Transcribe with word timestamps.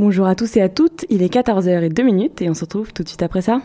Bonjour 0.00 0.26
à 0.26 0.34
tous 0.34 0.56
et 0.56 0.62
à 0.62 0.70
toutes, 0.70 1.04
il 1.10 1.22
est 1.22 1.30
14h02 1.30 2.30
et 2.40 2.48
on 2.48 2.54
se 2.54 2.62
retrouve 2.62 2.90
tout 2.94 3.02
de 3.02 3.08
suite 3.08 3.22
après 3.22 3.42
ça. 3.42 3.60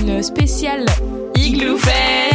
Une 0.00 0.20
spéciale 0.24 0.86
Igloo 1.36 1.76
Fest 1.76 2.25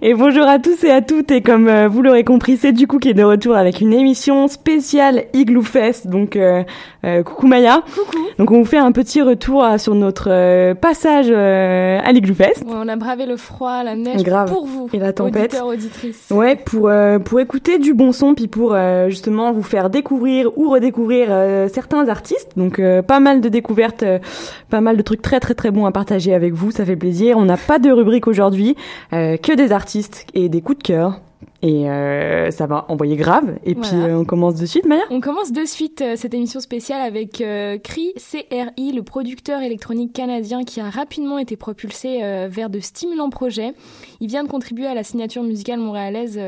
Et 0.00 0.14
bonjour 0.14 0.46
à 0.46 0.60
tous 0.60 0.84
et 0.84 0.92
à 0.92 1.02
toutes 1.02 1.32
et 1.32 1.42
comme 1.42 1.66
euh, 1.66 1.88
vous 1.88 2.02
l'aurez 2.02 2.22
compris, 2.22 2.56
c'est 2.56 2.70
du 2.70 2.86
coup 2.86 3.00
qui 3.00 3.08
est 3.08 3.14
de 3.14 3.24
retour 3.24 3.56
avec 3.56 3.80
une 3.80 3.92
émission 3.92 4.46
spéciale 4.46 5.24
Igloo 5.32 5.62
Fest. 5.62 6.06
Donc 6.06 6.36
euh, 6.36 6.62
euh, 7.04 7.22
coucou 7.22 7.46
Maya. 7.46 7.82
Coucou 7.94 8.18
Donc 8.38 8.50
on 8.50 8.58
vous 8.58 8.64
fait 8.64 8.78
un 8.78 8.92
petit 8.92 9.22
retour 9.22 9.64
euh, 9.64 9.78
sur 9.78 9.94
notre 9.94 10.28
euh, 10.30 10.74
passage 10.74 11.26
euh, 11.30 11.98
à 12.02 12.12
l'Igloo 12.12 12.34
Fest. 12.34 12.62
Ouais, 12.66 12.72
On 12.74 12.88
a 12.88 12.96
bravé 12.96 13.26
le 13.26 13.36
froid, 13.36 13.82
la 13.84 13.94
neige 13.94 14.22
Grave. 14.22 14.50
pour 14.52 14.66
vous, 14.66 14.88
Et 14.92 14.98
la 14.98 15.12
tempête. 15.12 15.44
auditeurs, 15.52 15.66
auditrices. 15.66 16.26
Ouais, 16.30 16.56
pour 16.56 16.88
euh, 16.88 17.18
pour 17.18 17.40
écouter 17.40 17.78
du 17.78 17.94
bon 17.94 18.12
son 18.12 18.34
puis 18.34 18.48
pour 18.48 18.74
euh, 18.74 19.08
justement 19.08 19.52
vous 19.52 19.62
faire 19.62 19.90
découvrir 19.90 20.50
ou 20.58 20.70
redécouvrir 20.70 21.28
euh, 21.30 21.68
certains 21.72 22.08
artistes. 22.08 22.52
Donc 22.56 22.78
euh, 22.78 23.02
pas 23.02 23.20
mal 23.20 23.40
de 23.40 23.48
découvertes, 23.48 24.02
euh, 24.02 24.18
pas 24.70 24.80
mal 24.80 24.96
de 24.96 25.02
trucs 25.02 25.22
très 25.22 25.40
très 25.40 25.54
très 25.54 25.70
bons 25.70 25.86
à 25.86 25.92
partager 25.92 26.34
avec 26.34 26.52
vous, 26.52 26.70
ça 26.70 26.84
fait 26.84 26.96
plaisir. 26.96 27.36
On 27.38 27.44
n'a 27.44 27.56
pas 27.56 27.78
de 27.78 27.90
rubrique 27.90 28.26
aujourd'hui, 28.26 28.76
euh, 29.12 29.36
que 29.36 29.52
des 29.52 29.72
artistes 29.72 30.26
et 30.34 30.48
des 30.48 30.60
coups 30.60 30.78
de 30.78 30.82
cœur. 30.82 31.20
Et 31.62 31.88
euh, 31.88 32.50
ça 32.50 32.66
va 32.66 32.84
envoyer 32.88 33.16
grave. 33.16 33.58
Et 33.64 33.74
puis 33.74 33.94
euh, 33.94 34.18
on 34.18 34.24
commence 34.24 34.54
de 34.54 34.66
suite, 34.66 34.86
Maya? 34.86 35.02
On 35.10 35.20
commence 35.20 35.52
de 35.52 35.64
suite 35.64 36.00
euh, 36.02 36.14
cette 36.16 36.34
émission 36.34 36.60
spéciale 36.60 37.00
avec 37.00 37.42
CRI, 37.82 38.14
CRI, 38.16 38.92
le 38.92 39.02
producteur 39.02 39.62
électronique 39.62 40.12
canadien 40.12 40.64
qui 40.64 40.80
a 40.80 40.88
rapidement 40.88 41.38
été 41.38 41.56
propulsé 41.56 42.20
vers 42.48 42.70
de 42.70 42.80
stimulants 42.80 43.30
projets. 43.30 43.74
Il 44.20 44.28
vient 44.28 44.44
de 44.44 44.48
contribuer 44.48 44.86
à 44.86 44.94
la 44.94 45.02
signature 45.02 45.42
musicale 45.42 45.80
montréalaise. 45.80 46.38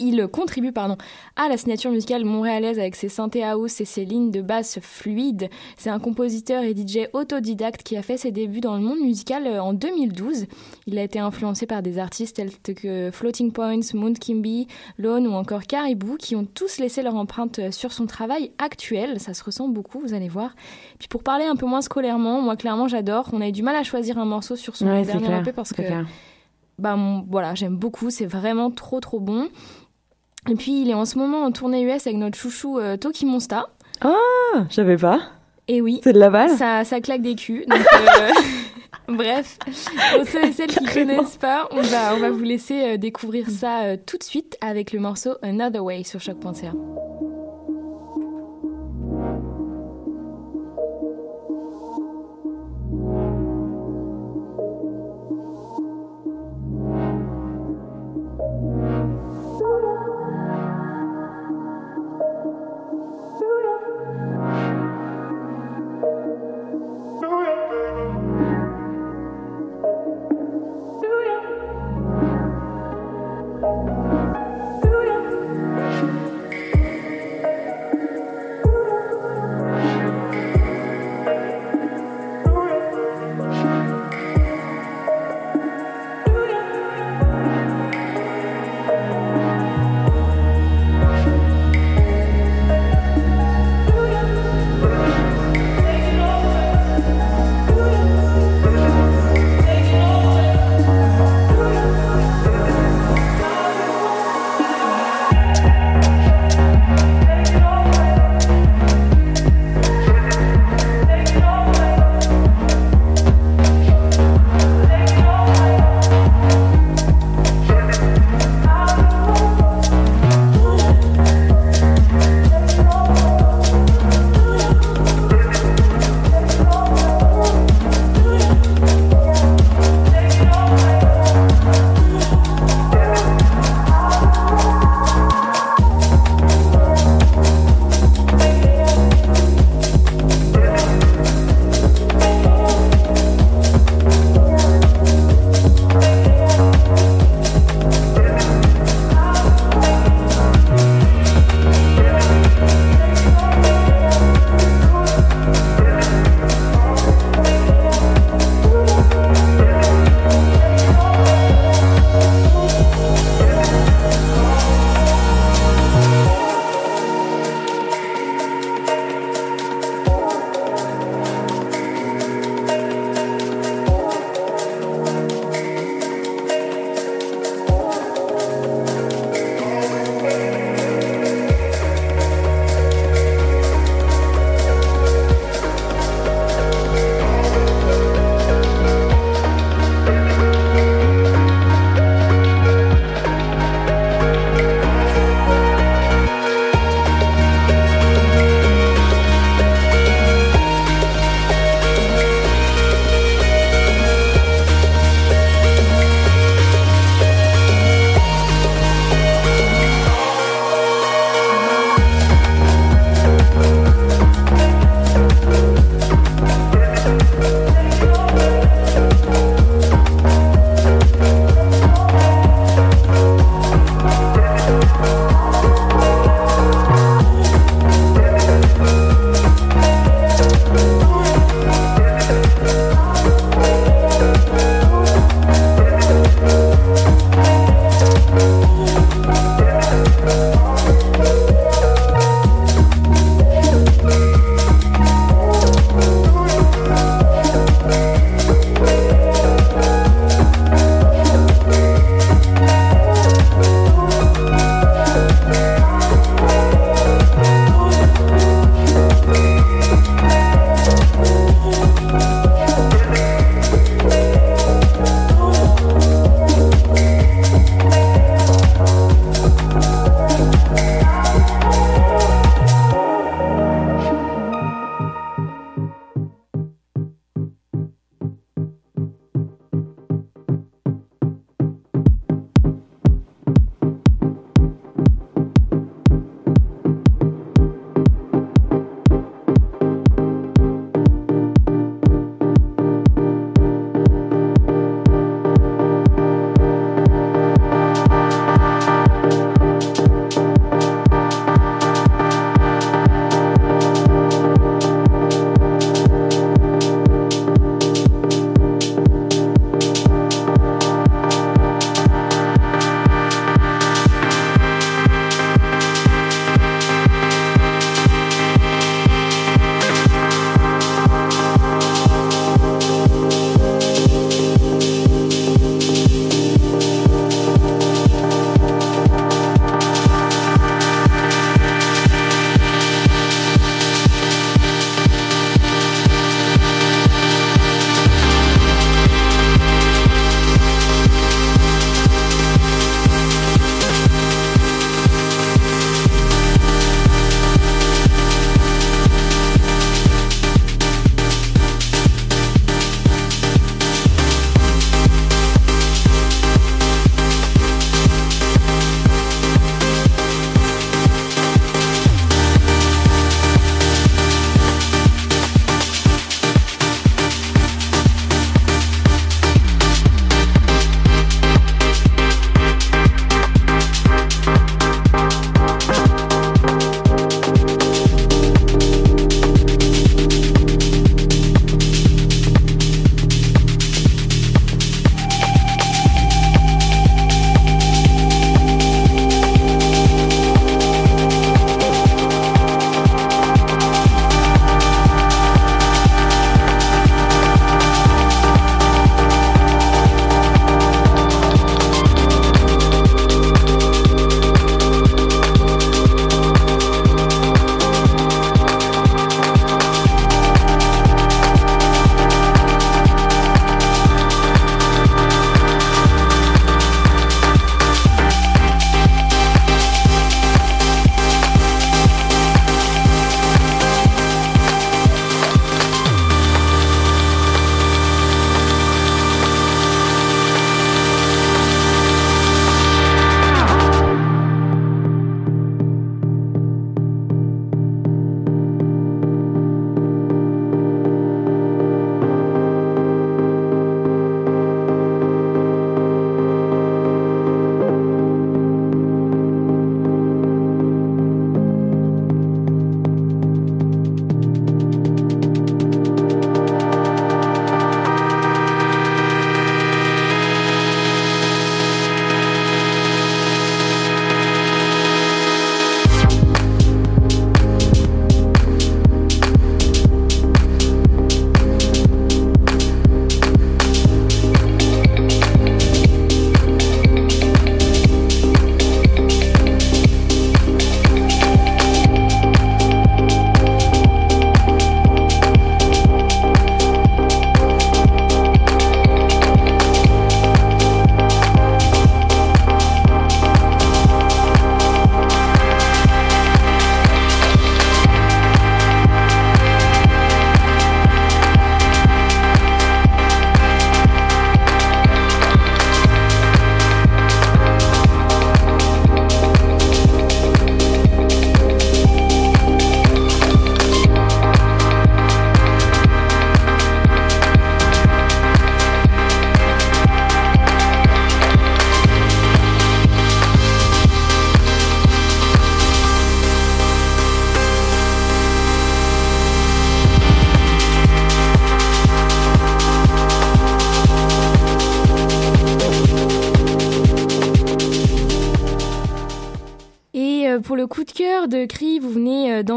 Il 0.00 0.26
contribue 0.26 0.72
pardon, 0.72 0.96
à 1.36 1.48
la 1.48 1.56
signature 1.56 1.90
musicale 1.92 2.24
montréalaise 2.24 2.78
avec 2.80 2.96
ses 2.96 3.08
synthés 3.08 3.44
house 3.44 3.80
et 3.80 3.84
ses 3.84 4.04
lignes 4.04 4.32
de 4.32 4.40
basse 4.42 4.80
fluides. 4.80 5.48
C'est 5.76 5.90
un 5.90 6.00
compositeur 6.00 6.64
et 6.64 6.74
DJ 6.74 7.08
autodidacte 7.12 7.82
qui 7.84 7.96
a 7.96 8.02
fait 8.02 8.16
ses 8.16 8.32
débuts 8.32 8.60
dans 8.60 8.74
le 8.76 8.82
monde 8.82 8.98
musical 9.00 9.46
euh, 9.46 9.62
en 9.62 9.72
2012. 9.72 10.46
Il 10.86 10.98
a 10.98 11.02
été 11.04 11.18
influencé 11.18 11.66
par 11.66 11.82
des 11.82 11.98
artistes 11.98 12.36
tels 12.36 12.74
que 12.74 13.10
Floating 13.12 13.52
Points, 13.52 13.80
Moon 13.94 14.14
Kimby, 14.14 14.66
Lone 14.98 15.26
ou 15.26 15.32
encore 15.32 15.62
Caribou 15.62 16.16
qui 16.16 16.34
ont 16.34 16.44
tous 16.46 16.78
laissé 16.78 17.02
leur 17.02 17.14
empreinte 17.14 17.58
euh, 17.58 17.70
sur 17.70 17.92
son 17.92 18.06
travail 18.06 18.50
actuel. 18.58 19.20
Ça 19.20 19.34
se 19.34 19.44
ressent 19.44 19.68
beaucoup, 19.68 20.00
vous 20.00 20.14
allez 20.14 20.28
voir. 20.28 20.54
Puis 20.98 21.08
pour 21.08 21.22
parler 21.22 21.44
un 21.44 21.56
peu 21.56 21.66
moins 21.66 21.82
scolairement, 21.82 22.40
moi 22.40 22.56
clairement 22.56 22.88
j'adore. 22.88 23.28
On 23.32 23.40
a 23.40 23.48
eu 23.48 23.52
du 23.52 23.62
mal 23.62 23.76
à 23.76 23.82
choisir 23.82 24.18
un 24.18 24.24
morceau 24.24 24.56
sur 24.56 24.76
son 24.76 24.86
Ouais, 24.86 25.02
dernier. 25.04 25.40
EP 25.40 25.52
parce 25.52 25.70
que 25.72 25.82
clair. 25.82 26.06
bah 26.78 26.96
voilà, 27.28 27.54
j'aime 27.54 27.76
beaucoup, 27.76 28.10
c'est 28.10 28.26
vraiment 28.26 28.70
trop 28.70 29.00
trop 29.00 29.20
bon. 29.20 29.48
Et 30.50 30.56
puis 30.56 30.82
il 30.82 30.90
est 30.90 30.94
en 30.94 31.04
ce 31.04 31.16
moment 31.16 31.44
en 31.44 31.52
tournée 31.52 31.82
US 31.82 32.06
avec 32.06 32.16
notre 32.18 32.36
chouchou 32.36 32.78
euh, 32.78 32.96
Toki 32.96 33.24
Monsta. 33.24 33.68
Ah, 34.00 34.64
je 34.68 34.74
savais 34.74 34.96
pas. 34.96 35.20
Et 35.68 35.80
oui, 35.80 36.00
C'est 36.02 36.12
de 36.12 36.18
Laval. 36.18 36.50
ça, 36.50 36.84
ça 36.84 37.00
claque 37.00 37.22
des 37.22 37.36
culs. 37.36 37.64
Donc, 37.68 37.78
euh, 37.78 38.32
bref, 39.14 39.58
pour 39.64 40.26
ceux 40.26 40.44
et 40.44 40.52
celles 40.52 40.70
qui 40.70 40.84
connaissent 40.86 41.36
pas, 41.36 41.68
on 41.70 41.80
va, 41.82 42.14
on 42.14 42.18
va 42.18 42.30
vous 42.30 42.42
laisser 42.42 42.94
euh, 42.94 42.96
découvrir 42.96 43.48
ça 43.48 43.96
tout 44.04 44.18
de 44.18 44.24
suite 44.24 44.56
avec 44.60 44.92
le 44.92 44.98
morceau 44.98 45.34
Another 45.42 45.84
Way 45.84 46.02
sur 46.02 46.20
choc.ca. 46.20 46.72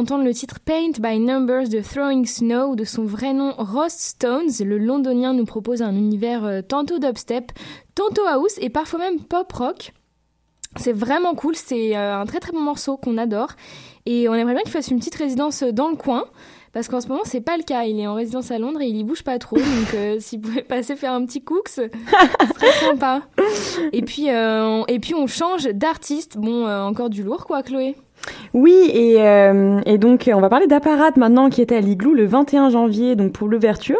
d'entendre 0.03 0.25
le 0.25 0.33
titre 0.33 0.59
Paint 0.59 0.91
by 0.99 1.17
Numbers 1.17 1.69
de 1.69 1.79
Throwing 1.79 2.25
Snow 2.25 2.75
de 2.75 2.83
son 2.83 3.05
vrai 3.05 3.31
nom 3.31 3.53
Ross 3.57 3.93
Stones. 3.93 4.49
Le 4.59 4.77
londonien 4.77 5.33
nous 5.33 5.45
propose 5.45 5.81
un 5.81 5.95
univers 5.95 6.43
euh, 6.43 6.61
tantôt 6.61 6.99
dubstep, 6.99 7.53
tantôt 7.95 8.25
house 8.27 8.55
et 8.59 8.69
parfois 8.69 8.99
même 8.99 9.21
pop 9.21 9.49
rock. 9.53 9.93
C'est 10.75 10.91
vraiment 10.91 11.35
cool, 11.35 11.55
c'est 11.55 11.95
euh, 11.95 12.17
un 12.19 12.25
très 12.25 12.41
très 12.41 12.51
bon 12.51 12.59
morceau 12.59 12.97
qu'on 12.97 13.17
adore 13.17 13.51
et 14.05 14.27
on 14.27 14.33
aimerait 14.33 14.55
bien 14.55 14.63
qu'il 14.63 14.71
fasse 14.73 14.89
une 14.89 14.99
petite 14.99 15.15
résidence 15.15 15.63
dans 15.63 15.87
le 15.87 15.95
coin. 15.95 16.25
Parce 16.73 16.89
qu'en 16.89 16.99
ce 16.99 17.07
moment, 17.07 17.21
c'est 17.23 17.39
pas 17.39 17.55
le 17.55 17.63
cas. 17.63 17.83
Il 17.83 17.97
est 17.99 18.07
en 18.07 18.15
résidence 18.15 18.49
à 18.51 18.57
Londres 18.57 18.81
et 18.81 18.87
il 18.87 18.97
y 18.97 19.03
bouge 19.05 19.23
pas 19.23 19.37
trop. 19.39 19.55
Donc, 19.57 19.93
euh, 19.93 20.17
s'il 20.19 20.41
pouvait 20.41 20.63
passer 20.63 20.97
faire 20.97 21.13
un 21.13 21.25
petit 21.25 21.41
cooks, 21.43 21.69
ce 21.69 21.83
serait 22.55 22.71
sympa. 22.85 23.21
Et 23.93 24.01
puis, 24.01 24.29
euh, 24.31 24.65
on- 24.65 24.85
et 24.87 24.99
puis 24.99 25.13
on 25.15 25.27
change 25.27 25.65
d'artiste. 25.67 26.35
Bon, 26.37 26.65
euh, 26.67 26.81
encore 26.83 27.09
du 27.11 27.23
lourd, 27.23 27.45
quoi, 27.45 27.61
Chloé. 27.63 27.95
Oui, 28.53 28.91
et, 28.93 29.15
euh, 29.19 29.81
et 29.85 29.97
donc 29.97 30.29
on 30.33 30.39
va 30.39 30.47
parler 30.47 30.67
d'Apparat 30.67 31.11
maintenant 31.17 31.49
qui 31.49 31.61
était 31.61 31.75
à 31.75 31.81
l'Igloo 31.81 32.13
le 32.13 32.25
21 32.25 32.69
janvier, 32.69 33.15
donc 33.15 33.31
pour 33.31 33.47
l'ouverture, 33.47 33.99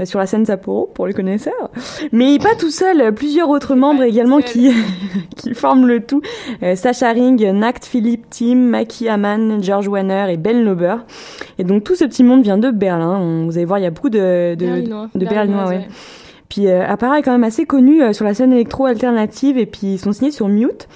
euh, 0.00 0.04
sur 0.06 0.18
la 0.18 0.26
scène 0.26 0.46
Sapporo, 0.46 0.90
pour 0.94 1.06
les 1.06 1.12
connaisseurs. 1.12 1.70
Mais 2.10 2.38
pas 2.38 2.54
tout 2.58 2.70
seul, 2.70 3.14
plusieurs 3.14 3.48
autres 3.50 3.74
membres 3.74 4.02
également 4.02 4.38
qui, 4.40 4.72
qui 5.36 5.54
forment 5.54 5.86
le 5.86 6.00
tout. 6.00 6.22
Euh, 6.62 6.74
Sacha 6.76 7.10
Ring, 7.12 7.44
Nact 7.52 7.84
Philippe, 7.84 8.24
Tim, 8.30 8.54
Maki 8.56 9.08
Haman, 9.08 9.62
George 9.62 9.86
Wanner 9.88 10.26
et 10.32 10.36
Ben 10.36 10.64
Lauber. 10.64 10.96
Et 11.58 11.64
donc 11.64 11.84
tout 11.84 11.94
ce 11.94 12.04
petit 12.04 12.24
monde 12.24 12.42
vient 12.42 12.58
de 12.58 12.70
Berlin. 12.70 13.18
On- 13.20 13.44
vous 13.44 13.56
allez 13.58 13.66
voir, 13.66 13.78
il 13.78 13.82
y 13.82 13.86
a 13.86 13.90
beaucoup 13.90 14.10
de, 14.10 14.54
de, 14.54 14.64
Berlinois. 14.66 15.08
de 15.14 15.24
Berlinois, 15.26 15.64
Berlinoise, 15.64 15.70
ouais. 15.70 15.88
Puis 16.48 16.66
euh, 16.66 16.84
Apparat 16.86 17.18
est 17.20 17.22
quand 17.22 17.32
même 17.32 17.44
assez 17.44 17.64
connu 17.66 18.00
sur 18.14 18.24
la 18.24 18.34
scène 18.34 18.52
électro 18.52 18.86
alternative 18.86 19.56
et 19.58 19.66
puis 19.66 19.94
ils 19.94 19.98
sont 19.98 20.12
signés 20.12 20.32
sur 20.32 20.48
Mute. 20.48 20.88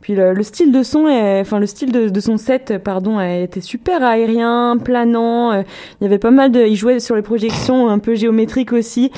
Puis 0.00 0.14
le, 0.14 0.32
le 0.32 0.42
style 0.42 0.72
de 0.72 0.82
son, 0.82 1.06
est- 1.08 1.40
enfin 1.40 1.58
le 1.58 1.66
style 1.66 1.92
de, 1.92 2.08
de 2.08 2.20
son 2.20 2.36
set, 2.38 2.78
pardon, 2.82 3.20
été 3.20 3.60
super 3.60 4.02
aérien, 4.02 4.76
planant. 4.82 5.52
euh, 5.52 5.62
il 6.00 6.04
y 6.04 6.06
avait 6.06 6.18
pas 6.18 6.30
mal 6.30 6.50
de, 6.52 6.60
il 6.64 6.76
jouait 6.76 7.00
sur 7.00 7.16
les 7.16 7.22
projections 7.22 7.88
un 7.88 7.98
peu 7.98 8.14
géométriques 8.14 8.72
aussi. 8.72 9.10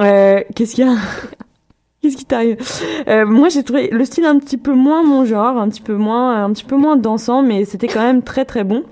Euh, 0.00 0.40
Qu'est-ce 0.54 0.74
qu'il 0.74 0.86
y 0.86 0.88
a? 0.88 0.94
Qu'est-ce 2.02 2.16
qui 2.16 2.24
t'arrive? 2.24 2.56
Euh, 3.08 3.26
Moi, 3.26 3.48
j'ai 3.48 3.64
trouvé 3.64 3.88
le 3.90 4.04
style 4.04 4.24
un 4.24 4.38
petit 4.38 4.56
peu 4.56 4.72
moins 4.72 5.02
mon 5.02 5.24
genre, 5.24 5.58
un 5.58 5.68
petit 5.68 5.80
peu 5.82 5.94
moins, 5.96 6.44
un 6.44 6.52
petit 6.52 6.64
peu 6.64 6.76
moins 6.76 6.96
dansant, 6.96 7.42
mais 7.42 7.64
c'était 7.64 7.88
quand 7.88 8.02
même 8.02 8.22
très 8.22 8.44
très 8.44 8.62
bon. 8.64 8.84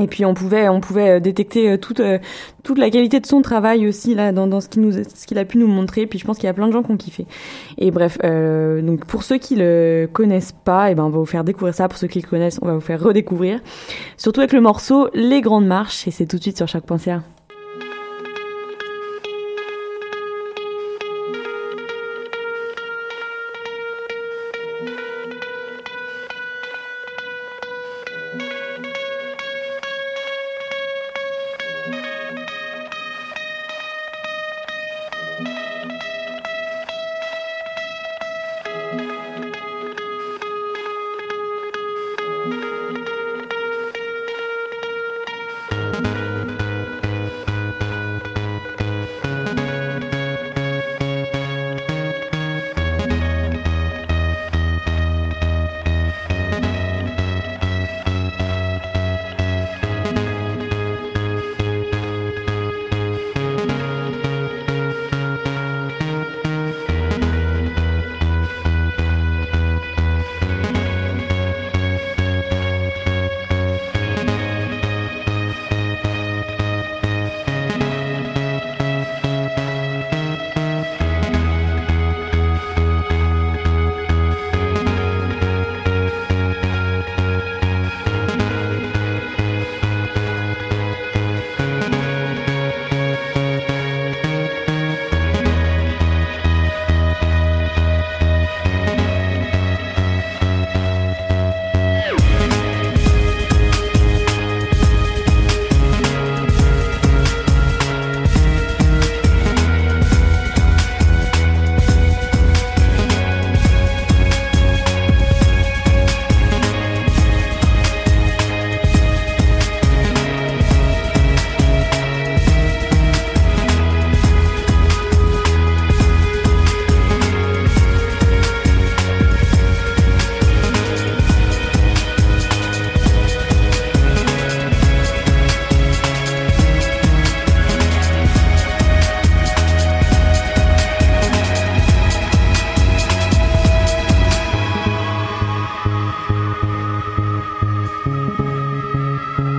Et 0.00 0.06
puis 0.06 0.24
on 0.24 0.34
pouvait, 0.34 0.68
on 0.68 0.80
pouvait 0.80 1.10
euh, 1.10 1.20
détecter 1.20 1.70
euh, 1.70 1.76
toute 1.76 2.00
euh, 2.00 2.18
toute 2.64 2.78
la 2.78 2.90
qualité 2.90 3.20
de 3.20 3.26
son 3.26 3.42
travail 3.42 3.86
aussi 3.86 4.14
là 4.14 4.32
dans, 4.32 4.46
dans 4.46 4.60
ce 4.60 4.68
qu'il 4.68 4.82
nous, 4.82 4.92
ce 4.92 5.26
qu'il 5.26 5.38
a 5.38 5.44
pu 5.44 5.58
nous 5.58 5.68
montrer. 5.68 6.06
Puis 6.06 6.18
je 6.18 6.24
pense 6.24 6.36
qu'il 6.36 6.46
y 6.46 6.50
a 6.50 6.54
plein 6.54 6.66
de 6.66 6.72
gens 6.72 6.82
qui 6.82 6.90
ont 6.90 6.96
kiffé. 6.96 7.26
Et 7.78 7.90
bref, 7.90 8.18
euh, 8.24 8.82
donc 8.82 9.04
pour 9.04 9.22
ceux 9.22 9.38
qui 9.38 9.54
le 9.54 10.08
connaissent 10.12 10.54
pas, 10.64 10.90
et 10.90 10.94
ben 10.94 11.04
on 11.04 11.10
va 11.10 11.18
vous 11.18 11.26
faire 11.26 11.44
découvrir 11.44 11.74
ça. 11.74 11.88
Pour 11.88 11.98
ceux 11.98 12.08
qui 12.08 12.20
le 12.20 12.28
connaissent, 12.28 12.58
on 12.62 12.66
va 12.66 12.74
vous 12.74 12.80
faire 12.80 13.00
redécouvrir. 13.00 13.60
Surtout 14.16 14.40
avec 14.40 14.52
le 14.52 14.60
morceau 14.60 15.08
Les 15.14 15.40
Grandes 15.40 15.66
Marches. 15.66 16.08
Et 16.08 16.10
c'est 16.10 16.26
tout 16.26 16.38
de 16.38 16.42
suite 16.42 16.56
sur 16.56 16.66
chaque 16.66 16.86
pensée. 16.86 17.12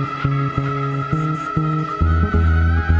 Thank 0.06 0.58
you. 2.90 2.95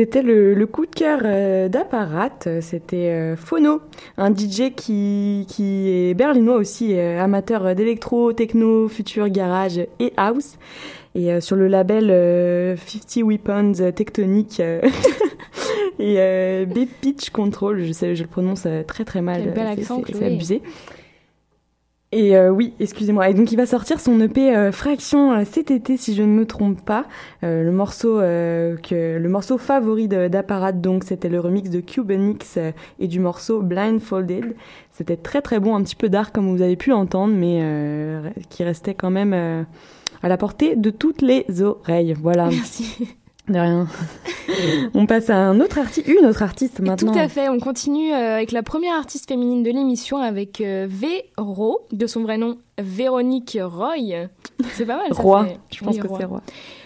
C'était 0.00 0.22
le, 0.22 0.54
le, 0.54 0.66
coup 0.66 0.86
de 0.86 0.94
cœur 0.94 1.20
euh, 1.24 1.68
d'Apparat, 1.68 2.30
c'était 2.62 3.10
euh, 3.10 3.36
Phono, 3.36 3.82
un 4.16 4.34
DJ 4.34 4.74
qui, 4.74 5.44
qui 5.46 5.90
est 5.90 6.14
berlinois 6.14 6.56
aussi, 6.56 6.94
euh, 6.94 7.20
amateur 7.20 7.74
d'électro, 7.74 8.32
techno, 8.32 8.88
future 8.88 9.28
garage 9.28 9.78
et 9.98 10.14
house. 10.16 10.56
Et 11.14 11.38
sur 11.40 11.56
le 11.56 11.66
label 11.66 12.06
50 12.78 13.24
Weapons 13.24 13.72
Tectonic 13.94 14.60
et 15.98 16.64
B-Pitch 16.66 17.28
Control, 17.30 17.82
je, 17.82 17.92
sais, 17.92 18.14
je 18.14 18.22
le 18.22 18.28
prononce 18.28 18.66
très 18.86 19.04
très 19.04 19.20
mal, 19.20 19.52
c'est 19.76 20.24
abusé. 20.24 20.62
Et 22.12 22.36
euh, 22.36 22.50
oui, 22.50 22.74
excusez-moi. 22.80 23.30
Et 23.30 23.34
donc 23.34 23.52
il 23.52 23.56
va 23.56 23.66
sortir 23.66 24.00
son 24.00 24.20
EP 24.20 24.54
euh, 24.54 24.72
Fraction 24.72 25.32
euh, 25.32 25.44
cet 25.48 25.70
été, 25.70 25.96
si 25.96 26.16
je 26.16 26.22
ne 26.22 26.28
me 26.28 26.44
trompe 26.44 26.84
pas. 26.84 27.06
le 27.42 27.70
morceau 27.70 28.18
que 28.18 29.18
le 29.18 29.28
morceau 29.28 29.58
favori 29.58 30.08
d'Apparat, 30.08 30.72
donc 30.72 31.04
c'était 31.04 31.28
le 31.28 31.38
remix 31.38 31.70
de 31.70 31.80
Cubanix 31.80 32.58
et 32.98 33.06
du 33.06 33.20
morceau 33.20 33.62
Blindfolded. 33.62 34.56
C'était 34.90 35.16
très 35.16 35.40
très 35.40 35.60
bon, 35.60 35.76
un 35.76 35.82
petit 35.82 35.96
peu 35.96 36.08
dark 36.08 36.34
comme 36.34 36.50
vous 36.50 36.62
avez 36.62 36.76
pu 36.76 36.90
l'entendre, 36.90 37.32
mais 37.34 37.62
qui 38.48 38.64
restait 38.64 38.94
quand 38.94 39.10
même 39.10 39.32
à 40.22 40.28
la 40.28 40.36
portée 40.36 40.74
de 40.74 40.90
toutes 40.90 41.22
les 41.22 41.62
oreilles. 41.62 42.14
Voilà. 42.20 42.46
Merci. 42.46 43.08
De 43.48 43.58
rien. 43.58 43.86
on 44.94 45.06
passe 45.06 45.30
à 45.30 45.36
un 45.36 45.60
autre 45.60 45.78
artiste, 45.78 46.08
une 46.08 46.26
autre 46.26 46.42
artiste 46.42 46.80
maintenant. 46.80 47.12
Tout 47.12 47.18
à 47.18 47.28
fait. 47.28 47.48
On 47.48 47.58
continue 47.58 48.12
euh, 48.12 48.34
avec 48.36 48.52
la 48.52 48.62
première 48.62 48.94
artiste 48.94 49.28
féminine 49.28 49.62
de 49.62 49.70
l'émission 49.70 50.18
avec 50.18 50.60
euh, 50.60 50.86
Véro, 50.88 51.86
de 51.92 52.06
son 52.06 52.22
vrai 52.22 52.38
nom 52.38 52.58
Véronique 52.78 53.58
Roy. 53.60 54.28
C'est 54.72 54.86
pas 54.86 54.96
mal. 54.96 55.12
Ça 55.12 55.22
Roi. 55.22 55.46
Je 55.72 55.84
pense 55.84 55.98
que 55.98 56.08
c'est 56.16 56.24
Roi. 56.24 56.42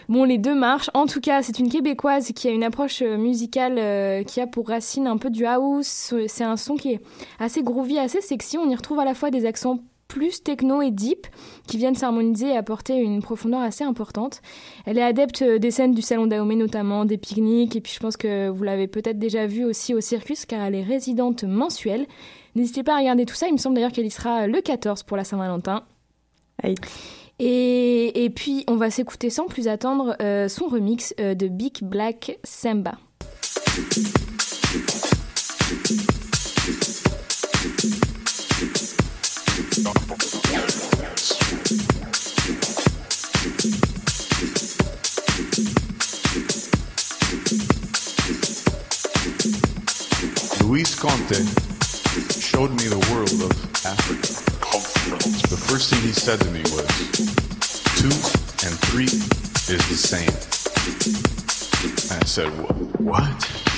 Bon, 0.09 0.25
les 0.25 0.39
deux 0.39 0.55
marchent. 0.55 0.91
En 0.93 1.07
tout 1.07 1.21
cas, 1.21 1.43
c'est 1.43 1.59
une 1.59 1.71
québécoise 1.71 2.33
qui 2.33 2.49
a 2.49 2.51
une 2.51 2.65
approche 2.65 3.03
euh, 3.03 3.17
musicale 3.17 4.25
qui 4.25 4.41
a 4.41 4.47
pour 4.47 4.69
racine 4.69 5.07
un 5.07 5.17
peu 5.17 5.31
du 5.31 5.47
house. 5.47 6.15
C'est 6.27 6.45
un 6.45 6.57
son 6.57 6.77
qui 6.77 6.93
est 6.93 7.01
assez 7.39 7.63
groovy, 7.63 7.99
assez 7.99 8.21
sexy. 8.21 8.59
On 8.59 8.69
y 8.69 8.75
retrouve 8.75 9.01
à 9.01 9.05
la 9.05 9.15
fois 9.15 9.31
des 9.31 9.47
accents 9.47 9.79
plus 10.15 10.45
techno 10.45 10.81
et 10.81 10.93
deep 10.93 11.27
qui 11.67 11.77
viennent 11.77 11.97
s'harmoniser 11.97 12.51
et 12.51 12.57
apporter 12.57 12.95
une 12.95 13.21
profondeur 13.21 13.61
assez 13.61 13.83
importante. 13.83 14.43
Elle 14.87 14.97
est 14.97 15.03
adepte 15.03 15.43
euh, 15.43 15.59
des 15.59 15.73
scènes 15.73 15.93
du 15.93 16.03
salon 16.03 16.29
Dahomey 16.29 16.55
notamment, 16.55 17.05
des 17.05 17.19
pique-niques 17.19 17.75
et 17.75 17.81
puis 17.81 17.93
je 17.93 17.99
pense 17.99 18.17
que 18.17 18.49
vous 18.49 18.63
l'avez 18.63 18.87
peut-être 18.87 19.19
déjà 19.19 19.49
vu 19.49 19.65
aussi 19.65 19.93
au 19.93 20.01
Circus 20.01 20.47
car 20.47 20.63
elle 20.63 20.77
est 20.77 20.85
résidente 20.85 21.43
mensuelle. 21.43 22.07
N'hésitez 22.55 22.85
pas 22.85 22.95
à 22.95 22.99
regarder 22.99 23.27
tout 23.27 23.35
ça, 23.35 23.49
il 23.49 23.55
me 23.55 23.59
semble 23.59 23.75
d'ailleurs 23.75 23.91
qu'elle 23.91 24.07
y 24.07 24.11
sera 24.11 24.47
le 24.47 24.61
14 24.61 25.03
pour 25.03 25.17
la 25.17 25.25
Saint-Valentin. 25.25 25.83
Et, 27.41 28.25
et, 28.25 28.31
puis 28.31 28.63
on 28.69 28.77
va 28.77 28.91
s'écouter 28.91 29.31
sans 29.31 29.47
plus 29.47 29.67
attendre 29.67 30.17
euh, 30.23 30.47
son 30.49 30.69
remix 30.69 31.13
euh, 31.19 31.35
de 31.35 31.49
Big 31.49 31.83
Black 31.83 32.39
Samba. 32.45 32.95
Luis 39.85 39.93
Conte 50.99 51.37
showed 52.41 52.71
me 52.71 52.89
the 52.89 52.97
world 53.13 53.43
of 53.43 53.53
Africa. 53.85 54.33
The 55.51 55.57
first 55.69 55.93
thing 55.93 56.01
he 56.01 56.13
said 56.13 56.41
to 56.41 56.51
me 56.51 56.63
was, 56.73 56.89
two 58.01 58.09
and 58.67 58.75
three 58.89 59.05
is 59.05 59.83
the 59.91 59.97
same. 59.97 60.33
And 62.11 62.23
I 62.23 62.25
said, 62.25 62.49
what? 62.99 63.75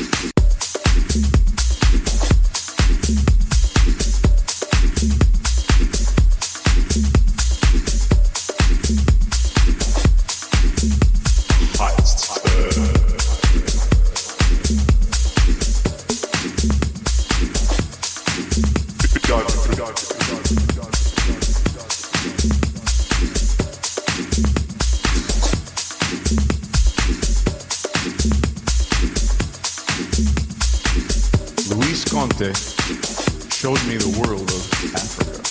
showed 33.66 33.88
me 33.88 33.96
the 33.96 34.20
world 34.20 34.48
of 34.48 34.94
Africa. 34.94 35.42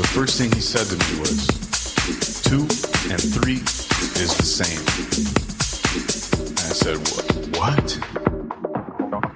The 0.00 0.08
first 0.14 0.38
thing 0.38 0.50
he 0.52 0.60
said 0.60 0.86
to 0.86 0.96
me 0.96 1.20
was, 1.20 1.48
two 2.44 2.62
and 3.12 3.20
three 3.20 3.60
is 4.22 4.34
the 4.38 4.42
same. 4.42 4.80
And 6.48 6.58
I 6.60 6.72
said, 6.72 6.96
what? 7.58 7.98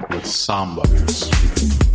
With 0.08 0.26
samba. 0.26 1.87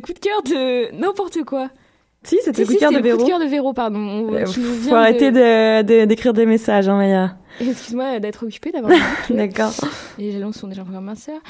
Coup 0.00 0.12
de 0.12 0.18
cœur 0.18 0.42
de 0.42 0.94
n'importe 0.94 1.42
quoi. 1.44 1.68
Si, 2.22 2.36
c'était 2.44 2.56
Si, 2.56 2.60
le 2.62 2.66
coup 2.66 2.74
de 2.74 2.78
cœur 2.78 2.92
de 2.92 2.98
Véro. 2.98 3.16
coup 3.18 3.24
de 3.24 3.28
cœur 3.28 3.38
de 3.40 3.44
Véro, 3.46 3.72
pardon. 3.72 3.98
On- 3.98 4.34
Euh, 4.34 4.44
faut 4.46 4.94
arrêter 4.94 5.30
de- 5.30 5.82
de- 5.82 6.00
de- 6.00 6.04
d'écrire 6.04 6.34
des 6.34 6.44
messages, 6.46 6.88
hein, 6.88 6.96
Maya. 6.96 7.36
Excuse-moi 7.60 8.20
d'être 8.20 8.46
occupée 8.46 8.70
d'avoir. 8.72 8.92
D'accord. 9.30 9.72
Les 10.18 10.32
jalons 10.32 10.52
sont 10.52 10.68
déjà 10.68 10.82
encore 10.82 11.00
minceurs. 11.00 11.40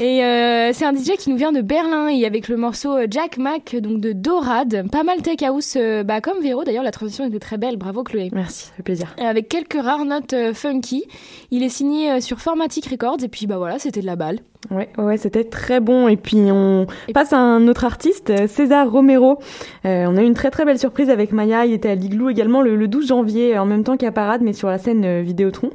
Et 0.00 0.24
euh, 0.24 0.70
c'est 0.72 0.84
un 0.84 0.94
DJ 0.94 1.12
qui 1.18 1.30
nous 1.30 1.36
vient 1.36 1.52
de 1.52 1.60
Berlin 1.60 2.08
et 2.08 2.24
avec 2.26 2.48
le 2.48 2.56
morceau 2.56 2.96
euh, 2.96 3.06
Jack 3.10 3.38
Mac, 3.38 3.76
donc 3.76 4.00
de 4.00 4.12
Dorade. 4.12 4.86
Pas 4.90 5.02
mal 5.04 5.22
tech 5.22 5.42
house, 5.42 5.74
euh, 5.76 6.02
bah, 6.02 6.20
comme 6.20 6.40
Véro 6.42 6.64
d'ailleurs, 6.64 6.82
la 6.84 6.90
transition 6.90 7.26
était 7.26 7.38
très 7.38 7.58
belle. 7.58 7.76
Bravo 7.76 8.02
Chloé. 8.02 8.30
Merci, 8.32 8.66
ça 8.66 8.72
fait 8.76 8.82
plaisir. 8.82 9.14
Et 9.18 9.22
Avec 9.22 9.48
quelques 9.48 9.80
rares 9.80 10.04
notes 10.04 10.34
funky. 10.54 11.04
Il 11.50 11.62
est 11.62 11.68
signé 11.68 12.20
sur 12.20 12.40
Formatic 12.40 12.86
Records 12.86 13.18
et 13.22 13.28
puis 13.28 13.46
bah 13.46 13.58
voilà, 13.58 13.78
c'était 13.78 14.00
de 14.00 14.06
la 14.06 14.16
balle. 14.16 14.40
Ouais, 14.70 14.88
ouais, 14.96 15.18
c'était 15.18 15.44
très 15.44 15.78
bon. 15.78 16.08
Et 16.08 16.16
puis 16.16 16.38
on 16.50 16.86
Et- 17.06 17.12
passe 17.12 17.32
à 17.34 17.38
un 17.38 17.68
autre 17.68 17.84
artiste, 17.84 18.32
César 18.48 18.90
Romero. 18.90 19.38
Euh, 19.84 20.06
on 20.08 20.16
a 20.16 20.22
eu 20.22 20.26
une 20.26 20.32
très 20.34 20.50
très 20.50 20.64
belle 20.64 20.78
surprise 20.78 21.10
avec 21.10 21.32
Maya. 21.32 21.66
Il 21.66 21.72
était 21.74 21.90
à 21.90 21.94
l'Igloo 21.94 22.30
également 22.30 22.62
le, 22.62 22.74
le 22.74 22.88
12 22.88 23.06
janvier, 23.08 23.58
en 23.58 23.66
même 23.66 23.84
temps 23.84 23.96
qu'à 23.98 24.10
Parade, 24.10 24.40
mais 24.42 24.54
sur 24.54 24.68
la 24.68 24.78
scène 24.78 25.04
euh, 25.04 25.22
Vidéotron. 25.44 25.70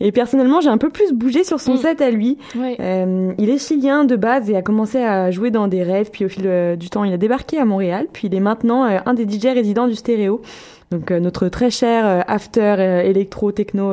Et 0.00 0.12
personnellement, 0.12 0.60
j'ai 0.60 0.68
un 0.68 0.76
peu 0.78 0.90
plus 0.90 1.12
bougé 1.12 1.42
sur 1.42 1.58
son 1.60 1.74
Mm. 1.74 1.78
set 1.78 2.00
à 2.02 2.10
lui. 2.10 2.36
Euh, 2.56 3.32
il 3.38 3.48
est 3.48 3.58
chilien 3.58 4.04
de 4.04 4.14
base 4.16 4.50
et 4.50 4.56
a 4.56 4.62
commencé 4.62 4.98
à 4.98 5.30
jouer 5.30 5.50
dans 5.50 5.68
des 5.68 5.82
rêves. 5.82 6.10
Puis 6.12 6.24
au 6.26 6.28
fil 6.28 6.44
euh, 6.46 6.76
du 6.76 6.90
temps, 6.90 7.04
il 7.04 7.12
a 7.12 7.16
débarqué 7.16 7.58
à 7.58 7.64
Montréal. 7.64 8.06
Puis 8.12 8.28
il 8.28 8.34
est 8.34 8.40
maintenant 8.40 8.84
euh, 8.84 8.98
un 9.06 9.14
des 9.14 9.24
DJ 9.26 9.46
résidents 9.54 9.86
du 9.88 9.94
Stéréo. 9.94 10.42
Donc 10.90 11.10
notre 11.10 11.48
très 11.48 11.70
cher 11.70 12.24
after 12.28 13.02
électro 13.04 13.50
techno, 13.50 13.92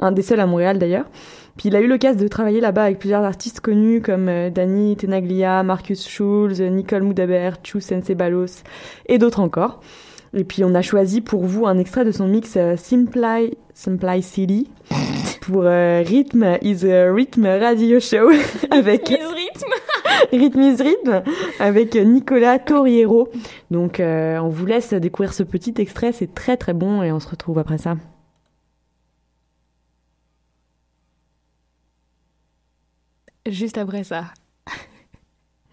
un 0.00 0.10
des 0.10 0.22
seuls 0.22 0.40
à 0.40 0.46
Montréal 0.46 0.76
d'ailleurs. 0.76 1.04
Puis 1.56 1.68
il 1.68 1.76
a 1.76 1.80
eu 1.80 1.86
l'occasion 1.86 2.20
de 2.20 2.26
travailler 2.26 2.60
là-bas 2.60 2.82
avec 2.82 2.98
plusieurs 2.98 3.22
artistes 3.22 3.60
connus 3.60 4.00
comme 4.02 4.28
Danny 4.52 4.96
Tenaglia, 4.96 5.62
Marcus 5.62 6.04
Schulz, 6.08 6.60
Nicole 6.60 7.04
Moudabert, 7.04 7.58
Chou 7.62 7.78
Sensebalos 7.78 8.64
et 9.06 9.18
d'autres 9.18 9.38
encore. 9.38 9.82
Et 10.34 10.42
puis 10.42 10.64
on 10.64 10.74
a 10.74 10.82
choisi 10.82 11.20
pour 11.20 11.44
vous 11.44 11.64
un 11.66 11.78
extrait 11.78 12.04
de 12.04 12.10
son 12.10 12.26
mix 12.26 12.58
Simply, 12.76 13.56
Simply 13.74 14.22
City 14.22 14.70
pour 15.40 15.64
euh, 15.64 16.02
Rhythm 16.06 16.58
is 16.62 16.86
a 16.86 17.12
Rhythm 17.12 17.44
Radio 17.44 17.98
Show 17.98 18.30
avec 18.70 19.08
rythme. 19.08 19.72
Rhythm 20.32 20.60
is 20.60 20.76
Rhythm 20.82 21.22
avec 21.58 21.94
Nicolas 21.96 22.58
Torriero. 22.58 23.28
Donc 23.70 23.98
euh, 23.98 24.38
on 24.38 24.48
vous 24.48 24.66
laisse 24.66 24.92
découvrir 24.94 25.34
ce 25.34 25.42
petit 25.42 25.74
extrait, 25.78 26.12
c'est 26.12 26.32
très 26.32 26.56
très 26.56 26.74
bon 26.74 27.02
et 27.02 27.10
on 27.10 27.20
se 27.20 27.28
retrouve 27.28 27.58
après 27.58 27.78
ça. 27.78 27.96
Juste 33.46 33.78
après 33.78 34.04
ça. 34.04 34.26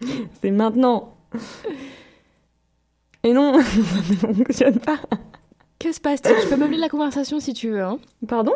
C'est 0.42 0.50
maintenant. 0.50 1.14
Et 3.22 3.32
non, 3.32 3.60
ça 3.62 4.26
ne 4.28 4.34
fonctionne 4.34 4.80
pas. 4.80 4.98
Que 5.80 5.92
se 5.92 6.00
passe-t-il? 6.00 6.36
Je 6.42 6.46
peux 6.48 6.56
meubler 6.56 6.76
la 6.76 6.88
conversation 6.88 7.40
si 7.40 7.52
tu 7.54 7.70
veux. 7.70 7.80
Hein. 7.82 7.98
Pardon? 8.28 8.52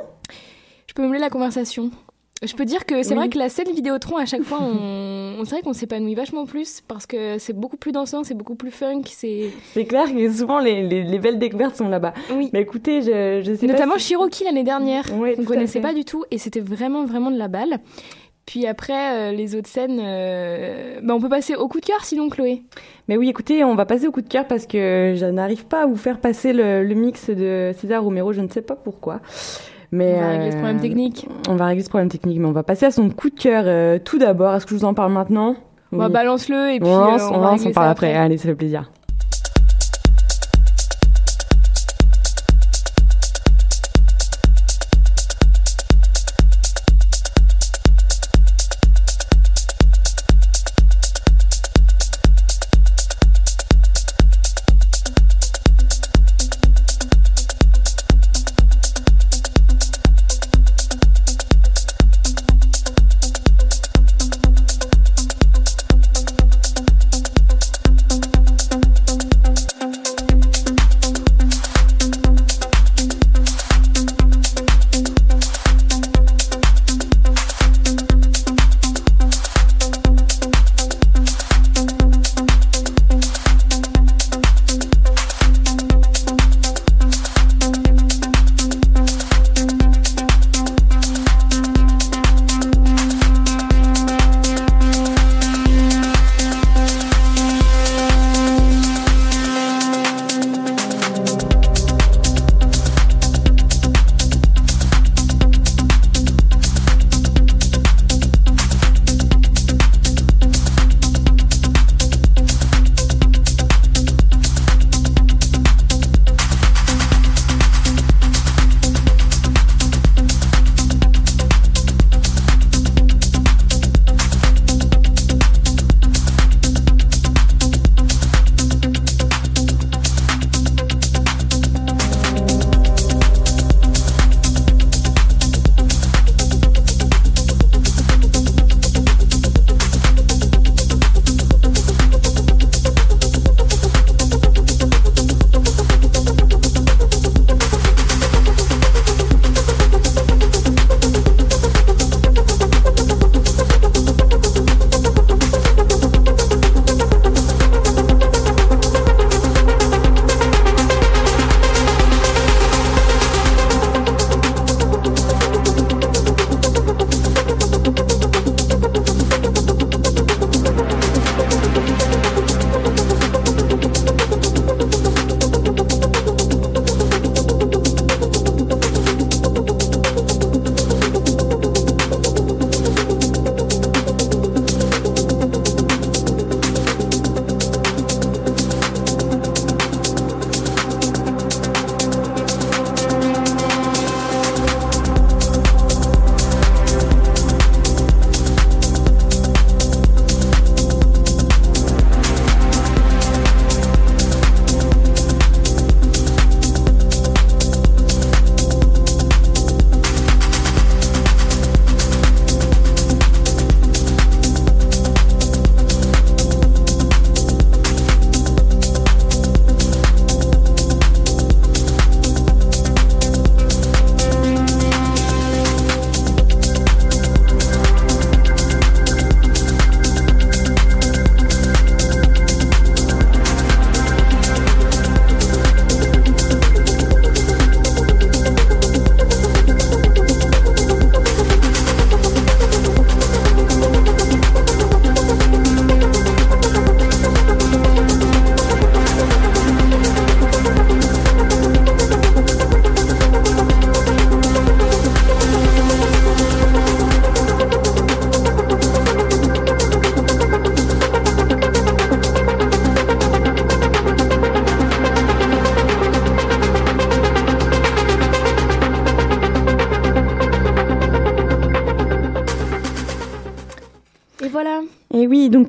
Je 0.87 0.93
peux 0.95 1.03
meubler 1.03 1.19
la 1.19 1.31
conversation. 1.31 1.91
Je 2.43 2.55
peux 2.55 2.67
dire 2.67 2.85
que 2.85 3.03
c'est 3.03 3.11
Oui. 3.11 3.15
vrai 3.17 3.29
que 3.31 3.39
la 3.39 3.49
scène 3.49 3.73
Vidéotron, 3.75 4.19
à 4.19 4.27
chaque 4.27 4.43
fois, 4.43 4.59
on, 4.61 5.37
on 5.41 5.45
c'est 5.47 5.53
vrai 5.55 5.63
qu'on 5.63 5.73
s'épanouit 5.73 6.15
vachement 6.15 6.45
plus 6.45 6.83
parce 6.87 7.07
que 7.07 7.39
c'est 7.39 7.55
beaucoup 7.55 7.79
plus 7.79 7.93
dansant, 7.93 8.23
c'est 8.25 8.35
beaucoup 8.35 8.55
plus 8.57 8.71
funk, 8.71 9.03
c'est... 9.07 9.51
Clair 9.89 10.13
que 10.13 10.31
souvent 10.31 10.59
les, 10.59 10.87
les, 10.87 11.03
les 11.05 11.19
belles 11.19 11.39
découvertes 11.39 11.77
sont 11.77 11.89
là-bas. 11.89 12.13
Oui. 12.35 12.51
Mais 12.53 12.61
écoutez, 12.61 13.01
je, 13.01 13.41
je 13.43 13.55
sais 13.55 13.67
Notamment 13.67 13.95
pas. 13.95 13.99
si- 13.99 14.09
Cherokee 14.11 14.45
l'année 14.45 14.65
dernière. 14.65 15.05
Ouais, 15.19 15.33
On 15.39 15.43
tout 15.45 15.53
à 15.53 15.55
connaissait 15.55 15.81
pas 15.81 15.95
du 15.95 16.05
tout 16.05 16.25
et 16.31 16.37
c'était 16.37 16.61
vraiment, 16.61 17.07
vraiment 17.07 17.31
de 17.31 17.39
la 17.39 17.49
balle. 17.49 17.79
Puis 18.47 18.67
après, 18.67 19.31
euh, 19.31 19.33
les 19.33 19.55
autres 19.55 19.69
scènes, 19.69 20.01
euh, 20.03 21.01
bah, 21.03 21.15
on 21.15 21.21
peut 21.21 21.29
passer 21.31 21.55
au 21.55 21.67
coup 21.67 21.81
de 21.81 21.87
cœur 21.87 22.05
sinon, 22.05 22.29
Chloé. 22.29 22.63
Mais 23.09 23.17
oui, 23.17 23.29
écoutez, 23.29 23.65
on 23.65 23.75
va 23.75 23.87
passer 23.87 24.07
au 24.07 24.13
coup 24.13 24.21
de 24.21 24.29
cœur 24.29 24.47
parce 24.47 24.67
que 24.67 25.15
je 25.17 25.25
n'arrive 25.27 25.65
pas 25.67 25.83
à 25.85 25.87
vous 25.87 25.97
faire 25.97 26.19
passer 26.21 26.53
le, 26.53 26.85
le 26.85 26.95
mix 26.95 27.31
de 27.31 27.73
César 27.79 28.03
Romero, 28.03 28.33
je 28.33 28.43
ne 28.43 28.49
sais 28.49 28.63
pas 28.63 28.77
pourquoi. 28.77 29.21
Mais 29.95 30.15
On 30.17 30.21
va 30.21 30.29
régler 30.29 30.51
ce 30.51 30.57
euh, 30.57 30.59
problème 30.59 30.81
technique. 30.81 31.29
On 31.49 31.55
va 31.55 31.67
régler 31.67 31.85
ce 31.85 31.89
problème 31.89 32.09
technique, 32.09 32.39
mais 32.41 32.47
on 32.47 32.53
va 32.53 32.65
passer 32.65 32.87
à 32.87 32.91
son 32.91 33.09
coup 33.11 33.31
de 33.31 33.39
cœur 33.39 33.63
euh, 33.67 33.99
tout 34.03 34.19
d'abord. 34.19 34.53
Est-ce 34.55 34.67
que 34.67 34.71
je 34.75 34.81
vous 34.81 34.85
en 34.85 34.93
parle 34.93 35.13
maintenant? 35.13 35.55
Bah, 35.93 36.07
Oui. 36.07 36.13
balance-le 36.13 36.73
et 36.73 36.81
puis 36.81 36.89
on 36.89 36.99
lance, 36.99 37.23
euh, 37.23 37.29
on, 37.31 37.39
va 37.39 37.51
lance, 37.51 37.61
régler 37.61 37.71
on 37.71 37.75
parle 37.75 37.89
après. 37.91 38.13
Allez, 38.13 38.37
ça 38.37 38.49
fait 38.49 38.57
plaisir. 38.57 38.91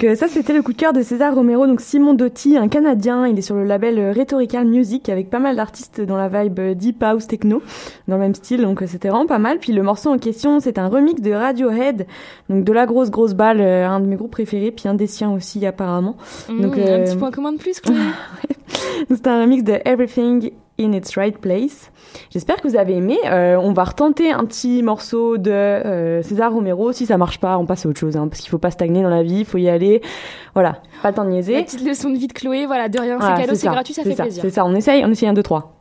Donc 0.05 0.11
euh, 0.11 0.15
ça 0.15 0.27
c'était 0.27 0.53
le 0.53 0.61
coup 0.61 0.71
de 0.71 0.77
cœur 0.77 0.93
de 0.93 1.01
César 1.01 1.33
Romero, 1.33 1.65
donc 1.65 1.81
Simon 1.81 2.13
Doty, 2.13 2.57
un 2.57 2.67
Canadien, 2.67 3.27
il 3.27 3.39
est 3.39 3.41
sur 3.41 3.55
le 3.55 3.63
label 3.63 3.97
euh, 3.97 4.11
Rhetorical 4.11 4.67
Music 4.67 5.09
avec 5.09 5.31
pas 5.31 5.39
mal 5.39 5.55
d'artistes 5.55 5.99
dans 5.99 6.15
la 6.15 6.27
vibe 6.27 6.59
euh, 6.59 6.73
deep 6.75 7.01
house 7.01 7.25
techno, 7.25 7.63
dans 8.07 8.15
le 8.15 8.21
même 8.21 8.35
style, 8.35 8.61
donc 8.61 8.83
c'était 8.85 9.09
vraiment 9.09 9.25
pas 9.25 9.39
mal. 9.39 9.57
Puis 9.57 9.73
le 9.73 9.81
morceau 9.81 10.11
en 10.11 10.19
question 10.19 10.59
c'est 10.59 10.77
un 10.77 10.89
remix 10.89 11.21
de 11.21 11.31
Radiohead, 11.31 12.05
donc 12.49 12.63
de 12.63 12.71
la 12.71 12.85
grosse 12.85 13.09
grosse 13.09 13.33
balle, 13.33 13.61
un 13.61 13.99
de 13.99 14.05
mes 14.05 14.15
groupes 14.15 14.31
préférés, 14.31 14.71
puis 14.71 14.87
un 14.87 14.93
des 14.93 15.07
siens 15.07 15.31
aussi 15.31 15.65
apparemment. 15.65 16.15
Donc, 16.49 16.77
Mmh, 16.77 16.79
euh, 16.79 17.01
Un 17.01 17.03
petit 17.05 17.17
point 17.17 17.31
commun 17.31 17.53
de 17.53 17.57
plus, 17.57 17.79
Chloé. 17.81 17.95
C'est 19.09 19.27
un 19.27 19.41
remix 19.41 19.63
de 19.63 19.79
Everything 19.85 20.51
in 20.79 20.91
its 20.93 21.15
Right 21.15 21.37
Place. 21.37 21.91
J'espère 22.31 22.61
que 22.61 22.67
vous 22.67 22.75
avez 22.75 22.95
aimé. 22.95 23.17
Euh, 23.25 23.55
on 23.57 23.73
va 23.73 23.83
retenter 23.83 24.31
un 24.31 24.45
petit 24.45 24.83
morceau 24.83 25.37
de 25.37 25.51
euh, 25.51 26.21
César 26.21 26.53
Romero. 26.53 26.91
Si 26.91 27.05
ça 27.05 27.17
marche 27.17 27.39
pas, 27.39 27.57
on 27.57 27.65
passe 27.65 27.85
à 27.85 27.89
autre 27.89 27.99
chose, 27.99 28.17
hein, 28.17 28.27
parce 28.27 28.41
qu'il 28.41 28.49
faut 28.49 28.57
pas 28.57 28.71
stagner 28.71 29.01
dans 29.03 29.09
la 29.09 29.23
vie, 29.23 29.39
il 29.39 29.45
faut 29.45 29.57
y 29.57 29.69
aller. 29.69 30.01
Voilà, 30.53 30.81
pas 31.01 31.09
le 31.09 31.15
temps 31.15 31.23
de 31.23 31.29
La 31.29 31.35
niaiser. 31.35 31.63
petite 31.63 31.85
leçon 31.85 32.09
de 32.09 32.17
vie 32.17 32.27
de 32.27 32.33
Chloé, 32.33 32.65
voilà, 32.65 32.89
de 32.89 32.99
rien, 32.99 33.17
Voilà, 33.17 33.35
c'est 33.35 33.41
cadeau, 33.43 33.55
c'est 33.55 33.65
ça, 33.65 33.71
gratuit, 33.71 33.93
ça 33.93 34.03
fait 34.03 34.15
plaisir. 34.15 34.41
C'est 34.41 34.49
ça, 34.49 34.65
on 34.65 34.73
essaye, 34.75 35.03
on 35.05 35.11
essaye 35.11 35.29
un, 35.29 35.33
deux, 35.33 35.43
trois. 35.43 35.74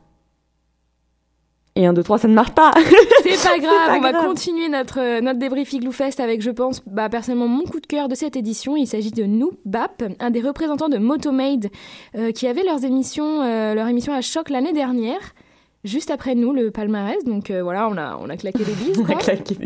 Et 1.77 1.85
un, 1.85 1.91
deux, 1.91 2.03
trois, 2.03 2.17
ça 2.17 2.29
ne 2.29 2.33
marche 2.33 2.51
pas. 2.51 2.71
C'est 3.23 3.43
pas 3.43 3.59
grave, 3.59 3.87
pas 3.87 3.97
on 3.97 4.01
va 4.01 4.13
continuer 4.13 4.69
notre, 4.69 5.01
euh, 5.01 5.19
notre 5.19 5.39
débrief 5.39 5.73
Igloo 5.73 5.91
Fest 5.91 6.21
avec, 6.21 6.41
je 6.41 6.51
pense, 6.51 6.81
bah, 6.87 7.09
personnellement, 7.09 7.49
mon 7.49 7.63
coup 7.63 7.81
de 7.81 7.85
cœur 7.85 8.07
de 8.07 8.15
cette 8.15 8.37
édition. 8.37 8.77
Il 8.77 8.87
s'agit 8.87 9.11
de 9.11 9.25
Noob 9.25 9.55
Bap, 9.65 10.01
un 10.21 10.29
des 10.29 10.39
représentants 10.39 10.87
de 10.87 10.97
Motomade, 10.97 11.67
euh, 12.15 12.31
qui 12.31 12.47
avait 12.47 12.63
leurs 12.63 12.85
émissions, 12.85 13.41
euh, 13.41 13.73
leur 13.73 13.89
émission 13.89 14.13
à 14.13 14.21
choc 14.21 14.49
l'année 14.49 14.71
dernière, 14.71 15.19
juste 15.83 16.11
après 16.11 16.33
nous, 16.33 16.53
le 16.53 16.71
palmarès. 16.71 17.21
Donc 17.25 17.51
euh, 17.51 17.61
voilà, 17.61 17.89
on 17.89 17.97
a, 17.97 18.17
on 18.21 18.29
a 18.29 18.37
claqué 18.37 18.63
des 18.63 18.71
bises. 18.71 18.97
On 18.97 19.11
a 19.11 19.15
claqué. 19.15 19.57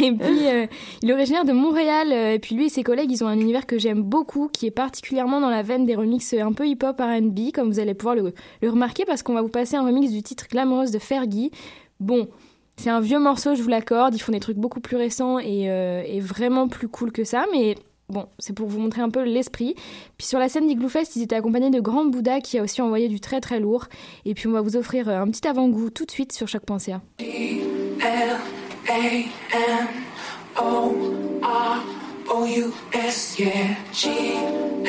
Et 0.00 0.12
puis, 0.12 0.46
euh, 0.46 0.66
il 1.02 1.10
est 1.10 1.12
originaire 1.12 1.44
de 1.44 1.52
Montréal. 1.52 2.08
euh, 2.12 2.34
et 2.34 2.38
puis, 2.38 2.54
lui 2.54 2.66
et 2.66 2.68
ses 2.68 2.82
collègues, 2.82 3.10
ils 3.10 3.24
ont 3.24 3.26
un 3.26 3.38
univers 3.38 3.66
que 3.66 3.78
j'aime 3.78 4.02
beaucoup, 4.02 4.48
qui 4.48 4.66
est 4.66 4.70
particulièrement 4.70 5.40
dans 5.40 5.50
la 5.50 5.62
veine 5.62 5.86
des 5.86 5.94
remixes 5.94 6.34
un 6.34 6.52
peu 6.52 6.66
hip-hop 6.66 7.00
RB, 7.00 7.52
comme 7.52 7.70
vous 7.70 7.80
allez 7.80 7.94
pouvoir 7.94 8.14
le, 8.14 8.32
remarquer, 8.68 9.04
parce 9.04 9.22
qu'on 9.22 9.34
va 9.34 9.42
vous 9.42 9.48
passer 9.48 9.76
un 9.76 9.84
remix 9.84 10.10
du 10.10 10.22
titre 10.22 10.46
Glamoureuse 10.50 10.90
de 10.90 10.98
Fergie. 10.98 11.50
Bon, 11.98 12.28
c'est 12.76 12.90
un 12.90 13.00
vieux 13.00 13.18
morceau, 13.18 13.54
je 13.54 13.62
vous 13.62 13.68
l'accorde. 13.68 14.14
Ils 14.14 14.20
font 14.20 14.32
des 14.32 14.40
trucs 14.40 14.56
beaucoup 14.56 14.80
plus 14.80 14.96
récents 14.96 15.38
et, 15.38 15.70
euh, 15.70 16.02
vraiment 16.20 16.68
plus 16.68 16.88
cool 16.88 17.12
que 17.12 17.24
ça, 17.24 17.46
mais. 17.52 17.76
Bon, 18.08 18.26
c'est 18.40 18.54
pour 18.54 18.66
vous 18.66 18.80
montrer 18.80 19.02
un 19.02 19.08
peu 19.08 19.22
l'esprit. 19.22 19.76
Puis 20.18 20.26
sur 20.26 20.40
la 20.40 20.48
scène 20.48 20.66
d'Igloo 20.66 20.88
Fest, 20.88 21.14
ils 21.14 21.22
étaient 21.22 21.36
accompagnés 21.36 21.70
de 21.70 21.78
Grand 21.78 22.04
Bouddha 22.04 22.40
qui 22.40 22.58
a 22.58 22.62
aussi 22.64 22.82
envoyé 22.82 23.06
du 23.06 23.20
très 23.20 23.40
très 23.40 23.60
lourd. 23.60 23.86
Et 24.24 24.34
puis 24.34 24.48
on 24.48 24.50
va 24.50 24.62
vous 24.62 24.74
offrir 24.74 25.08
un 25.08 25.28
petit 25.30 25.46
avant-goût 25.46 25.90
tout 25.90 26.06
de 26.06 26.10
suite 26.10 26.32
sur 26.32 26.48
choc.ca. 28.90 29.40
Yeah. 33.38 33.76
G-L-A-M-O-R-O-U-S. 33.92 34.82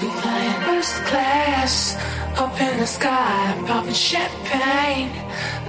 We 0.00 0.08
flying 0.08 0.60
first 0.62 0.94
class, 1.04 1.96
up 2.36 2.60
in 2.60 2.78
the 2.78 2.86
sky, 2.86 3.62
popping 3.66 3.92
champagne, 3.92 5.10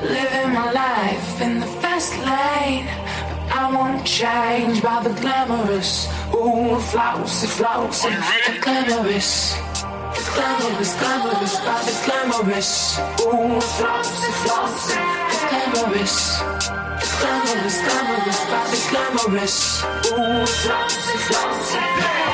living 0.01 0.53
my 0.53 0.71
life 0.71 1.41
in 1.41 1.59
the 1.59 1.65
fast 1.81 2.13
lane. 2.19 2.85
But 3.29 3.39
I 3.57 3.71
won't 3.75 4.05
change 4.05 4.81
by 4.81 5.03
the 5.03 5.13
glamorous, 5.19 6.07
ooh, 6.33 6.79
flousy, 6.79 7.47
flousy, 7.47 8.09
the 8.47 8.59
glamorous. 8.61 9.70
Glamorous, 10.15 10.93
glamorous, 10.99 11.55
by 11.61 11.81
the 11.85 11.93
glamorous. 12.05 12.99
Ooh, 13.21 13.61
flossy, 13.61 14.31
flossy, 14.43 14.99
glamorous. 15.49 16.39
Glamorous, 17.19 17.77
glamorous, 17.85 18.39
by 18.51 18.63
the 18.71 18.79
glamorous. 18.89 19.83
Ooh, 19.83 20.45
flossy, 20.45 21.17
flossy. 21.27 22.30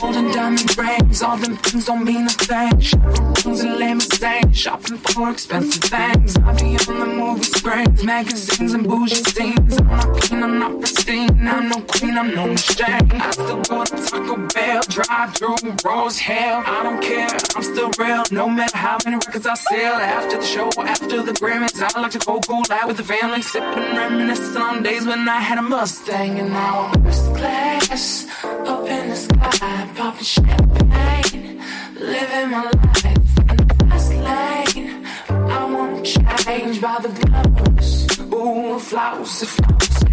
Golden 0.00 0.32
diamond 0.32 0.78
rings, 0.78 1.22
all 1.22 1.36
them 1.36 1.56
things 1.56 1.86
don't 1.86 2.04
mean 2.04 2.26
a 2.26 2.30
thing. 2.30 2.80
Shopping 2.80 3.34
rooms 3.44 3.60
and 3.60 3.78
lame 3.78 3.96
mistakes, 3.98 4.58
shopping 4.58 4.96
for 4.98 5.30
expensive 5.30 5.84
things. 5.84 6.36
I 6.38 6.52
be 6.54 6.76
on 6.88 6.98
the 7.00 7.06
movie 7.06 7.44
screens, 7.44 8.04
magazines 8.04 8.74
and 8.74 8.86
bougie 8.88 9.14
scenes. 9.14 9.78
I'm 9.78 9.88
not 9.88 10.20
clean, 10.20 10.42
I'm 10.42 10.58
not 10.58 10.80
pristine, 10.80 11.48
I'm 11.48 11.68
no 11.68 11.80
queen, 11.82 12.18
I'm 12.18 12.34
no 12.34 12.46
machine. 12.46 13.12
I 13.12 13.30
still 13.30 13.62
go 13.62 13.84
to 13.84 13.96
Taco 14.06 14.36
Bell, 14.54 14.82
drive 14.88 15.34
through 15.36 15.56
Rose 15.84 16.18
Hill. 16.18 16.62
I 16.66 16.82
don't 16.82 17.02
care, 17.02 17.28
I'm 17.56 17.62
still 17.62 17.90
real, 17.98 18.24
no 18.30 18.48
matter 18.48 18.76
how 18.76 18.98
many 19.04 19.16
records 19.16 19.46
I 19.46 19.54
sell. 19.54 19.94
After 19.96 20.38
the 20.38 20.44
show, 20.44 20.70
after 20.78 21.22
the 21.22 21.32
Grammys, 21.32 21.80
I 21.80 22.00
like 22.00 22.12
to 22.12 22.18
go 22.18 22.40
cool 22.40 22.64
out 22.70 22.88
with 22.88 22.96
the 22.96 23.04
family, 23.04 23.42
sipping, 23.42 23.96
reminiscing 23.96 24.62
on 24.62 24.82
days 24.82 25.06
when 25.06 25.28
I 25.28 25.40
had 25.40 25.58
a 25.58 25.62
Mustang 25.62 26.38
and 26.38 26.50
now 26.50 26.90
I'm 26.92 27.04
first 27.04 27.34
class, 27.34 28.26
up 28.44 28.86
in 28.88 29.08
the 29.08 29.16
sky, 29.16 29.81
popping 29.94 30.24
champagne, 30.24 31.60
living 31.98 32.50
my 32.50 32.64
life 32.64 33.04
in 33.04 33.56
the 33.56 33.74
fast 33.78 34.14
lane. 34.14 35.06
I 35.28 35.64
won't 35.64 36.04
change 36.04 36.80
by 36.80 36.98
the 37.00 37.08
glamorous, 37.08 38.18
ooh, 38.32 38.78
flousy, 38.78 39.46
flousy, 39.46 40.06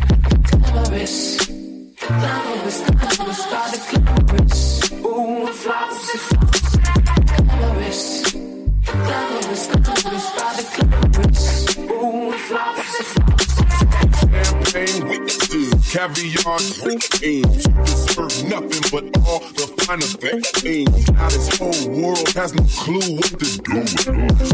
glamorous. 0.49 1.37
The 1.37 2.07
glamorous, 2.07 2.79
glamorous, 2.81 3.45
by 3.51 3.65
the 3.71 3.79
glamorous, 3.89 4.91
ooh, 4.91 5.47
flousy, 5.47 6.17
flousy, 6.27 6.79
glamorous. 7.43 8.03
The 8.31 8.91
glamorous, 9.05 9.67
glamorous, 9.67 10.27
by 10.37 10.49
the 10.57 10.63
glamorous, 10.75 11.77
ooh, 11.77 12.31
flousy, 12.31 13.03
flousy. 13.03 13.38
Champagne 14.69 15.07
with 15.07 15.27
the 15.49 15.69
caviar. 15.91 16.59
You 17.21 17.41
deserve 17.83 18.43
nothing 18.49 18.83
but 18.91 19.05
all 19.25 19.39
the 19.57 19.67
finer 19.83 20.01
things. 20.01 21.09
Now 21.11 21.29
this 21.29 21.57
whole 21.57 21.89
world 21.89 22.27
has 22.33 22.53
no 22.53 22.63
clue 22.77 23.15
what 23.15 23.33
to 23.39 23.49
do. 23.65 23.81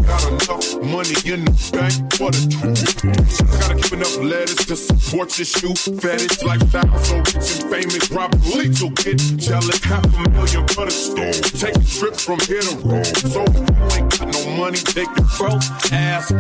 Got 0.04 0.24
enough 0.32 0.68
money 0.84 1.16
in 1.26 1.46
the 1.46 1.56
bank 1.74 2.14
for 2.16 2.32
the 2.32 2.42
truth. 2.48 3.60
Gotta 3.60 3.76
keep 3.76 3.94
enough 3.94 4.18
letters 4.18 4.66
to 4.68 4.76
support 4.76 5.38
your 5.38 5.46
shoe 5.46 5.76
fetish 6.00 6.44
lifestyle. 6.44 7.04
So 7.04 7.18
rich 7.18 7.36
and 7.36 7.70
famous, 7.72 8.08
probably 8.08 8.70
will 8.70 8.96
get 9.04 9.18
jealous. 9.38 9.84
Half 9.84 10.06
a 10.06 10.30
million 10.30 10.68
for 10.70 10.86
the 10.86 10.92
store. 10.92 11.34
Take 11.60 11.76
a 11.76 11.86
trip 11.86 12.16
from 12.16 12.40
here 12.48 12.62
to 12.62 12.76
Rome. 12.78 13.04
So 13.04 13.44
if 13.44 13.56
you 13.56 14.00
ain't 14.00 14.20
got 14.20 14.28
no 14.32 14.58
money, 14.58 14.78
take 14.78 15.10
your 15.18 15.28
broke 15.38 15.64
ass 15.92 16.32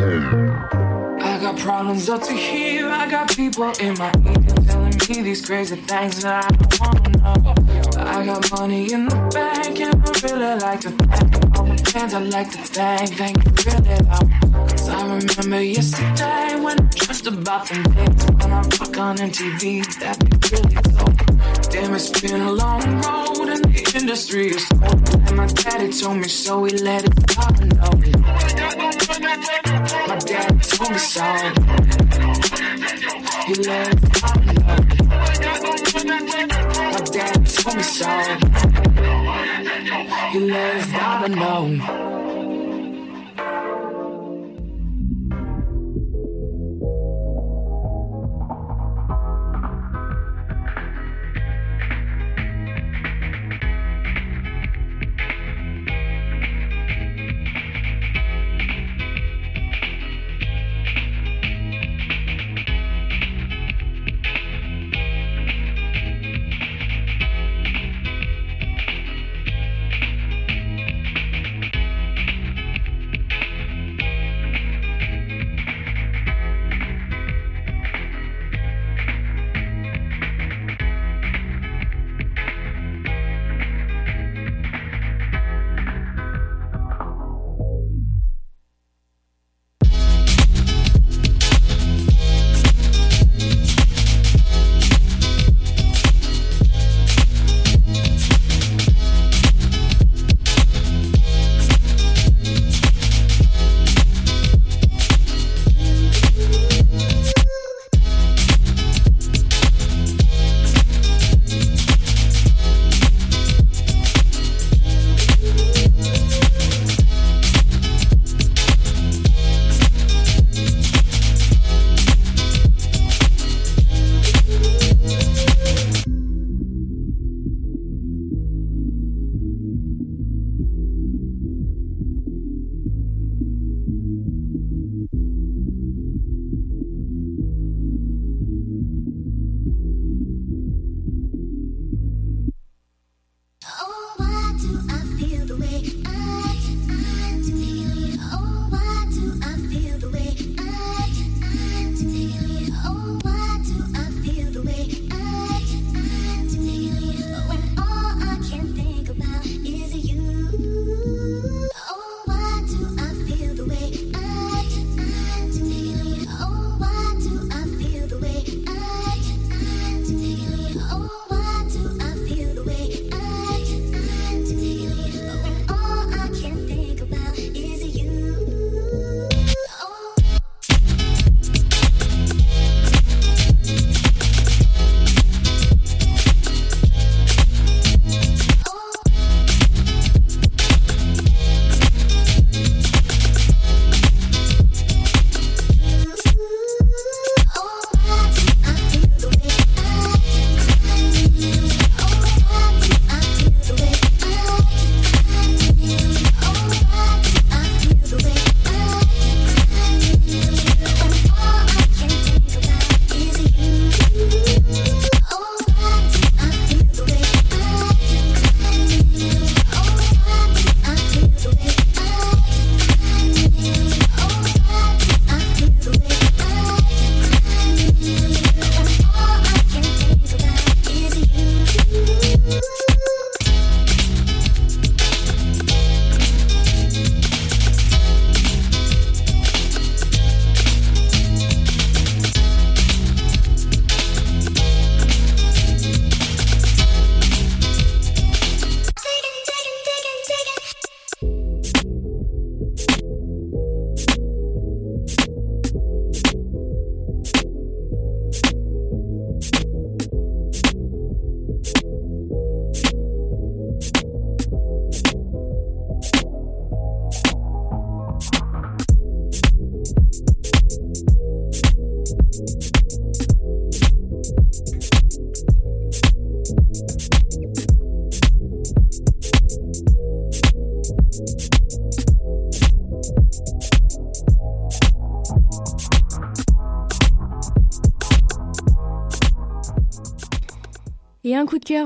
problems 1.57 2.09
up 2.09 2.21
to 2.23 2.33
here. 2.33 2.89
I 2.89 3.09
got 3.09 3.35
people 3.35 3.71
in 3.79 3.97
my 3.97 4.11
ear 4.25 4.55
telling 4.67 4.97
me 5.09 5.21
these 5.21 5.45
crazy 5.45 5.75
things 5.75 6.21
that 6.23 6.45
I 6.45 6.49
don't 6.55 6.79
wanna 6.79 7.09
know. 7.17 7.55
I 7.97 8.25
got 8.25 8.51
money 8.51 8.91
in 8.91 9.07
the 9.07 9.15
bank 9.33 9.79
and 9.79 9.95
I 9.95 10.11
really 10.23 10.59
like 10.59 10.81
to 10.81 10.91
thank 10.91 11.57
all 11.57 11.65
my 11.65 11.77
fans 11.77 12.13
I 12.13 12.19
like 12.19 12.51
to 12.51 12.57
thank. 12.57 13.09
Thank 13.15 13.37
you 13.45 13.51
really 13.65 13.97
though. 14.03 14.67
Cause 14.69 14.89
I 14.89 15.01
remember 15.05 15.61
yesterday 15.63 16.59
when 16.59 16.79
I 16.79 16.89
dreamt 16.89 17.27
about 17.27 17.69
them 17.69 17.83
days 17.83 18.25
when 18.25 18.51
I 18.51 18.61
rock 18.61 18.97
on 18.97 19.17
MTV. 19.17 19.99
That 19.99 20.19
be 20.19 20.31
really 20.51 20.75
dope. 20.95 21.69
Damn, 21.71 21.93
it's 21.93 22.21
been 22.21 22.41
a 22.41 22.51
long 22.51 22.81
road 23.01 23.44
the 23.75 23.97
industry 23.99 24.47
is 24.47 24.65
cold. 24.65 25.27
And 25.27 25.37
my 25.37 25.47
daddy 25.47 25.91
told 25.91 26.17
me 26.17 26.27
so, 26.27 26.63
he 26.63 26.77
let 26.77 27.03
it 27.03 27.15
pop 27.27 27.59
know. 27.59 27.91
My 30.07 30.17
dad 30.17 30.63
told 30.63 30.91
me 30.91 30.97
so. 30.97 31.23
He 33.47 33.53
let 33.55 33.93
it 33.93 34.01
pop 34.13 34.41
know. 34.45 34.77
My 36.93 37.01
dad 37.15 37.37
told 37.45 37.75
me 37.75 37.83
so. 37.83 38.09
He 40.31 40.39
let 40.39 40.75
it 40.77 40.87
pop 40.91 41.29
know. 41.29 42.24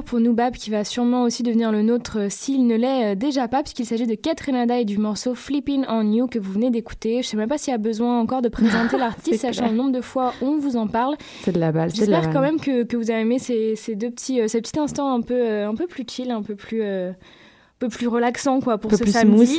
Pour 0.10 0.20
Noobab 0.20 0.56
qui 0.56 0.72
va 0.72 0.84
sûrement 0.84 1.22
aussi 1.22 1.44
devenir 1.44 1.72
le 1.72 1.84
nôtre 1.84 2.18
euh, 2.18 2.28
s'il 2.30 2.66
ne 2.66 2.76
l'est 2.76 3.12
euh, 3.12 3.16
déjà 3.16 3.48
pas, 3.48 3.62
puisqu'il 3.62 3.86
s'agit 3.86 4.08
de 4.08 4.16
Kate 4.16 4.42
Renada 4.42 4.80
et 4.80 4.86
du 4.86 4.98
morceau 4.98 5.36
Flipping 5.36 5.86
on 5.88 6.12
You 6.12 6.26
que 6.26 6.40
vous 6.40 6.52
venez 6.52 6.72
d'écouter. 6.72 7.22
Je 7.22 7.28
sais 7.28 7.38
même 7.38 7.48
pas 7.48 7.60
s'il 7.60 7.72
y 7.72 7.76
a 7.76 7.78
besoin 7.78 8.20
encore 8.20 8.42
de 8.42 8.50
présenter 8.50 8.98
l'artiste, 8.98 9.42
sachant 9.42 9.68
le 9.68 9.76
nombre 9.76 9.92
de 9.92 10.02
fois 10.02 10.34
où 10.42 10.48
on 10.48 10.58
vous 10.58 10.78
en 10.78 10.88
parle. 10.88 11.16
C'est 11.44 11.52
de 11.52 11.60
la 11.60 11.72
balle. 11.72 11.92
c'est 11.92 12.08
de 12.08 12.12
la 12.12 12.22
J'espère 12.22 12.34
quand 12.34 12.42
même 12.42 12.60
que, 12.60 12.86
que 12.86 12.98
vous 12.98 13.12
avez 13.12 13.22
aimé 13.22 13.38
ces, 13.38 13.76
ces 13.76 13.96
deux 13.96 14.10
petits, 14.10 14.42
euh, 14.42 14.48
ces 14.48 14.62
petits 14.62 14.80
instants 14.80 15.14
un 15.14 15.22
peu, 15.22 15.36
euh, 15.36 15.70
un 15.70 15.76
peu 15.76 15.86
plus 15.86 16.06
chill, 16.10 16.32
un 16.32 16.42
peu 16.42 16.56
plus, 16.56 16.82
euh, 16.82 17.12
un 17.12 17.16
peu 17.78 17.90
plus 17.90 18.08
relaxant 18.08 18.62
quoi 18.62 18.80
pour 18.80 18.90
Un 18.90 18.92
peu 18.94 18.98
ce 18.98 19.04
plus 19.04 19.12
samedi. 19.12 19.58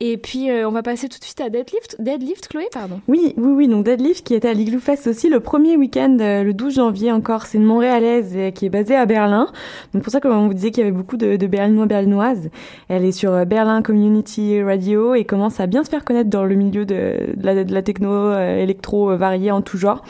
Et 0.00 0.16
puis 0.16 0.50
euh, 0.50 0.68
on 0.68 0.72
va 0.72 0.82
passer 0.82 1.08
tout 1.08 1.20
de 1.20 1.24
suite 1.24 1.40
à 1.40 1.48
Deadlift, 1.50 1.96
Deadlift 2.00 2.48
Chloé, 2.48 2.68
pardon. 2.72 3.00
Oui, 3.06 3.32
oui, 3.36 3.52
oui. 3.52 3.68
Donc 3.68 3.84
Deadlift 3.84 4.26
qui 4.26 4.34
était 4.34 4.48
à 4.48 4.52
l'Igloo 4.52 4.80
Fest 4.80 5.06
aussi 5.06 5.28
le 5.28 5.38
premier 5.38 5.76
week-end, 5.76 6.16
euh, 6.20 6.42
le 6.42 6.52
12 6.52 6.74
janvier 6.74 7.12
encore. 7.12 7.46
C'est 7.46 7.58
une 7.58 7.64
Montréalaise 7.64 8.32
euh, 8.34 8.50
qui 8.50 8.66
est 8.66 8.70
basée 8.70 8.96
à 8.96 9.06
Berlin. 9.06 9.46
Donc 9.92 10.02
pour 10.02 10.12
ça, 10.12 10.18
comme 10.20 10.32
on 10.32 10.48
vous 10.48 10.54
disait 10.54 10.72
qu'il 10.72 10.82
y 10.82 10.86
avait 10.86 10.96
beaucoup 10.96 11.16
de, 11.16 11.36
Berlinois, 11.46 11.86
Berlinoises, 11.86 12.50
elle 12.88 13.04
est 13.04 13.12
sur 13.12 13.46
Berlin 13.46 13.82
Community 13.82 14.62
Radio 14.62 15.14
et 15.14 15.24
commence 15.24 15.60
à 15.60 15.66
bien 15.66 15.84
se 15.84 15.90
faire 15.90 16.04
connaître 16.04 16.28
dans 16.28 16.44
le 16.44 16.56
milieu 16.56 16.84
de, 16.84 17.16
la, 17.40 17.82
techno, 17.82 18.36
électro 18.36 19.16
variée 19.16 19.52
en 19.52 19.62
tout 19.62 19.78
genre. 19.78 20.02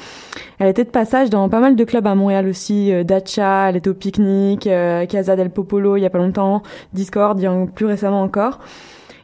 Elle 0.59 0.68
était 0.68 0.85
de 0.85 0.91
passage 0.91 1.28
dans 1.28 1.49
pas 1.49 1.61
mal 1.61 1.76
de 1.76 1.85
clubs 1.85 2.07
à 2.07 2.14
Montréal 2.14 2.49
aussi. 2.49 2.93
Dacha, 3.05 3.68
elle 3.68 3.76
était 3.76 3.91
au 3.91 3.95
pique-nique, 3.95 4.68
Casa 5.09 5.37
del 5.37 5.51
Popolo 5.51 5.97
il 5.97 6.01
y 6.01 6.07
a 6.07 6.11
pas 6.11 6.18
longtemps, 6.18 6.62
Discord 6.93 7.39
il 7.39 7.43
y 7.43 7.47
a 7.47 7.66
plus 7.74 7.87
récemment 7.87 8.22
encore. 8.22 8.61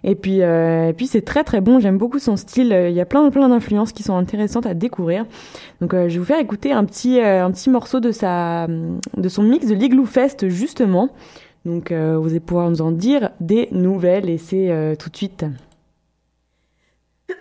Et 0.03 0.15
puis, 0.15 0.43
euh, 0.43 0.89
et 0.89 0.93
puis 0.93 1.07
c'est 1.07 1.23
très 1.23 1.45
très 1.45 1.61
bon. 1.61 1.81
J'aime 1.81 1.99
beaucoup 1.99 2.19
son 2.19 2.37
style. 2.37 2.75
Il 2.89 2.95
y 2.95 3.01
a 3.01 3.07
plein 3.07 3.29
plein 3.31 3.49
d'influences 3.49 3.93
qui 3.93 4.03
sont 4.03 4.17
intéressantes 4.17 4.67
à 4.67 4.75
découvrir. 4.75 5.27
Donc, 5.81 5.95
euh, 5.95 6.09
je 6.09 6.15
vais 6.15 6.19
vous 6.19 6.25
faire 6.25 6.41
écouter 6.41 6.73
un 6.73 6.85
petit 6.85 7.21
euh, 7.21 7.45
un 7.45 7.51
petit 7.51 7.71
morceau 7.71 8.01
de 8.01 8.13
sa 8.13 8.67
de 8.67 9.29
son 9.29 9.43
mix 9.43 9.67
de 9.67 9.75
l'Igloo 9.75 10.07
Fest 10.07 10.49
justement. 10.49 11.11
Donc, 11.67 11.93
vous 11.93 12.29
allez 12.31 12.41
pouvoir 12.41 12.71
nous 12.71 12.81
en 12.81 12.91
dire 12.91 13.31
des 13.39 13.69
nouvelles 13.71 14.31
et 14.31 14.39
c'est 14.39 14.97
tout 14.99 15.11
de 15.11 15.17
suite. 15.17 15.45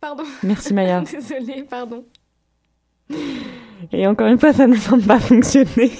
Pardon. 0.00 0.24
Merci 0.42 0.72
Maya. 0.72 1.02
Désolée, 1.12 1.64
pardon. 1.68 2.04
Et 3.92 4.06
encore 4.06 4.26
une 4.28 4.38
fois, 4.38 4.52
ça 4.52 4.66
ne 4.66 4.74
semble 4.74 5.02
pas 5.02 5.18
fonctionner. 5.18 5.90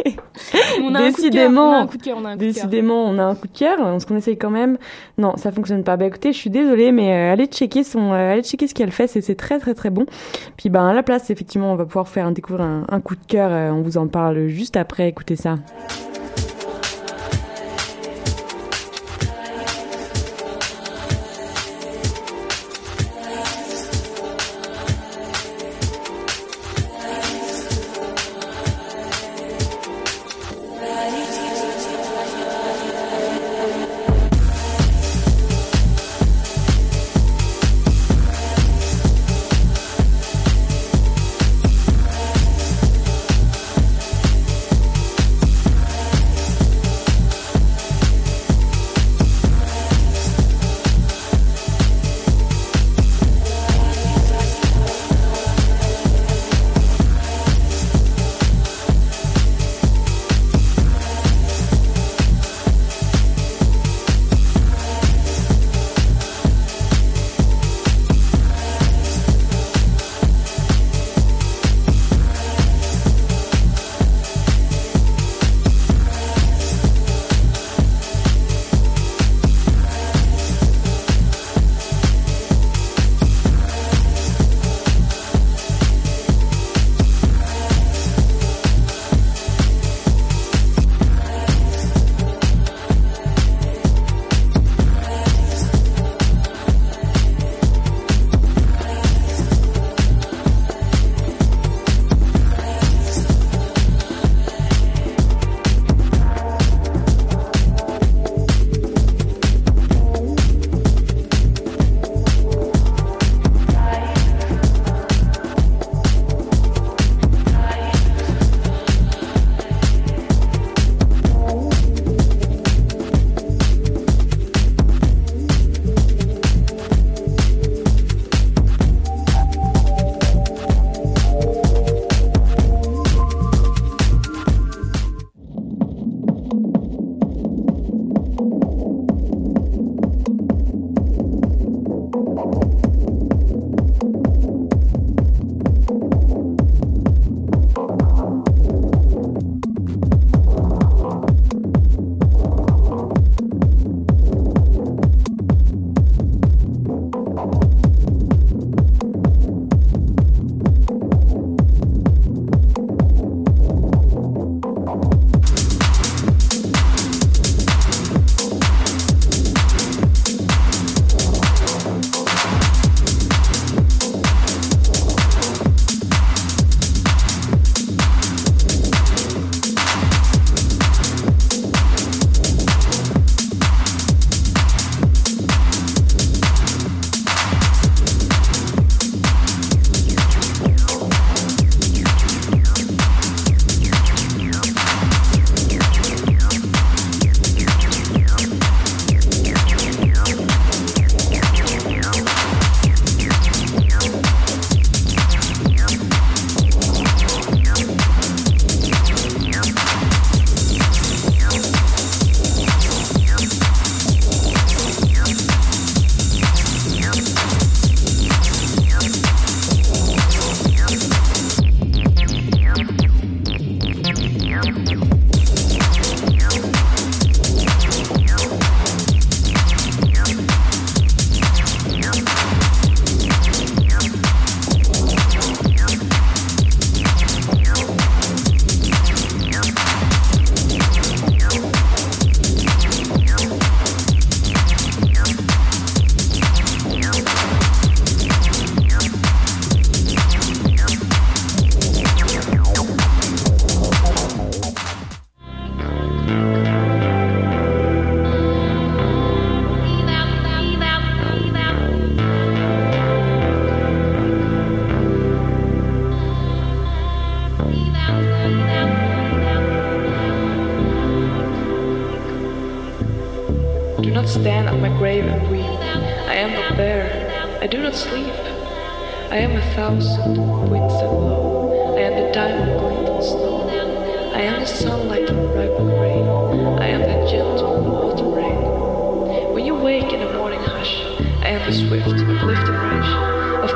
On 0.82 0.94
a 0.94 1.02
un 1.02 1.12
coup 1.12 1.22
de 1.22 1.28
cœur, 1.30 1.50
on 1.50 1.56
a 1.56 1.76
un 1.78 1.86
coup 1.86 1.96
de 1.96 2.02
cœur, 2.02 2.16
on 2.18 2.24
a 2.24 2.28
un 2.28 2.32
coup 2.32 2.38
de 2.38 2.44
cœur. 2.44 2.52
Décidément, 2.52 3.04
on 3.04 3.18
a 3.18 3.24
un 3.24 3.34
coup 3.34 3.48
de 3.48 3.58
cœur. 3.58 3.78
On 3.80 3.98
se 3.98 4.06
qu'on 4.06 4.16
essaye 4.16 4.36
quand 4.36 4.50
même. 4.50 4.78
Non, 5.18 5.36
ça 5.36 5.52
fonctionne 5.52 5.84
pas. 5.84 5.96
Bah 5.96 6.06
écoutez, 6.06 6.32
je 6.32 6.38
suis 6.38 6.50
désolée, 6.50 6.92
mais 6.92 7.12
euh, 7.12 7.32
allez 7.32 7.46
checker 7.46 7.84
son, 7.84 8.12
euh, 8.12 8.32
allez 8.32 8.42
checker 8.42 8.66
ce 8.66 8.74
qu'elle 8.74 8.92
fait. 8.92 9.06
C'est 9.06 9.34
très 9.34 9.58
très 9.58 9.74
très 9.74 9.90
bon. 9.90 10.06
Puis 10.56 10.68
ben 10.68 10.86
à 10.86 10.94
la 10.94 11.02
place, 11.02 11.30
effectivement, 11.30 11.72
on 11.72 11.76
va 11.76 11.84
pouvoir 11.84 12.08
faire 12.08 12.30
découvrir 12.30 12.64
un, 12.66 12.84
un 12.88 13.00
coup 13.00 13.14
de 13.14 13.24
cœur. 13.26 13.50
Euh, 13.52 13.70
on 13.70 13.82
vous 13.82 13.98
en 13.98 14.06
parle 14.06 14.48
juste 14.48 14.76
après. 14.76 15.08
Écoutez 15.08 15.36
ça. 15.36 15.56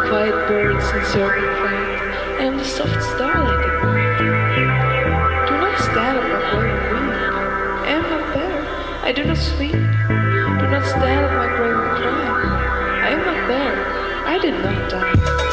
Quiet 0.09 0.48
birds 0.48 0.84
in 0.92 1.04
circling 1.07 1.57
flight. 1.57 2.40
Am 2.40 2.57
the 2.59 2.64
soft 2.64 3.02
starlight 3.02 3.66
at 3.66 3.82
night. 3.82 4.18
Do 5.48 5.54
not 5.59 5.78
stand 5.80 6.18
at 6.18 6.28
my 6.30 6.42
grave 6.50 6.82
and 6.94 7.07
weep. 7.07 7.32
I 7.82 7.90
am 7.90 8.02
not 8.02 8.34
there. 8.34 8.62
I 9.02 9.12
do 9.12 9.24
not 9.24 9.36
sleep. 9.36 9.72
Do 9.72 10.66
not 10.70 10.84
stand 10.86 11.26
at 11.26 11.32
my 11.36 11.48
grave 11.57 11.76
and 11.76 11.96
cry. 11.96 13.02
I 13.02 13.11
am 13.11 13.24
not 13.24 13.48
there. 13.48 14.26
I 14.26 14.38
did 14.38 14.54
not 14.62 14.90
die. 14.90 15.45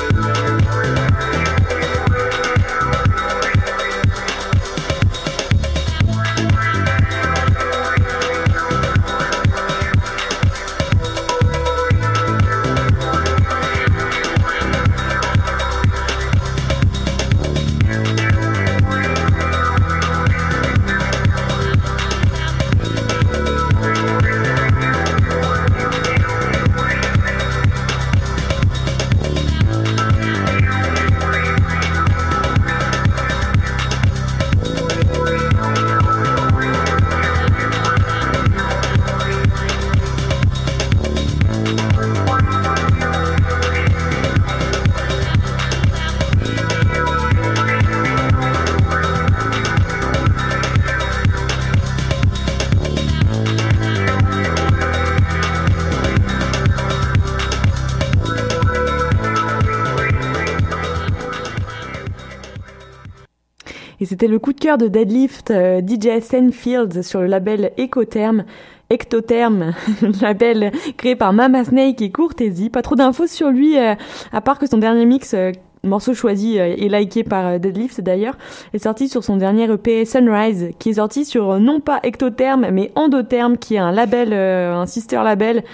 C'était 64.24 64.32
le 64.32 64.40
coup 64.40 64.54
de 64.54 64.60
cœur 64.62 64.78
de 64.78 64.88
Deadlift 64.88 65.52
euh, 65.52 65.82
DJ 65.82 66.22
Senfields 66.22 67.04
sur 67.04 67.20
le 67.20 67.28
label 67.28 67.74
Ecotherm. 67.78 68.46
Ectotherm, 68.90 69.74
label 70.22 70.72
créé 70.96 71.18
par 71.18 71.34
Mama 71.34 71.66
Snake 71.66 72.02
et 72.02 72.10
Courtesy. 72.10 72.70
Pas 72.70 72.82
trop 72.82 72.96
d'infos 72.96 73.28
sur 73.28 73.50
lui, 73.50 73.78
euh, 73.78 73.96
à 74.32 74.40
part 74.40 74.60
que 74.60 74.66
son 74.66 74.78
dernier 74.78 75.06
mix, 75.06 75.34
euh, 75.34 75.52
morceau 75.84 76.14
choisi 76.14 76.56
et 76.56 76.88
liké 76.88 77.26
par 77.26 77.60
Deadlift 77.60 78.00
d'ailleurs, 78.00 78.38
est 78.74 78.80
sorti 78.80 79.10
sur 79.10 79.26
son 79.26 79.36
dernier 79.36 79.70
EP 79.70 80.06
Sunrise, 80.06 80.70
qui 80.80 80.92
est 80.92 80.94
sorti 80.94 81.26
sur 81.26 81.60
non 81.60 81.82
pas 81.82 82.00
Ectotherm, 82.04 82.70
mais 82.72 82.94
Endotherm, 82.96 83.58
qui 83.58 83.76
est 83.76 83.80
un 83.80 83.92
label, 83.92 84.32
un 84.32 84.86
sister 84.86 85.18
label 85.22 85.66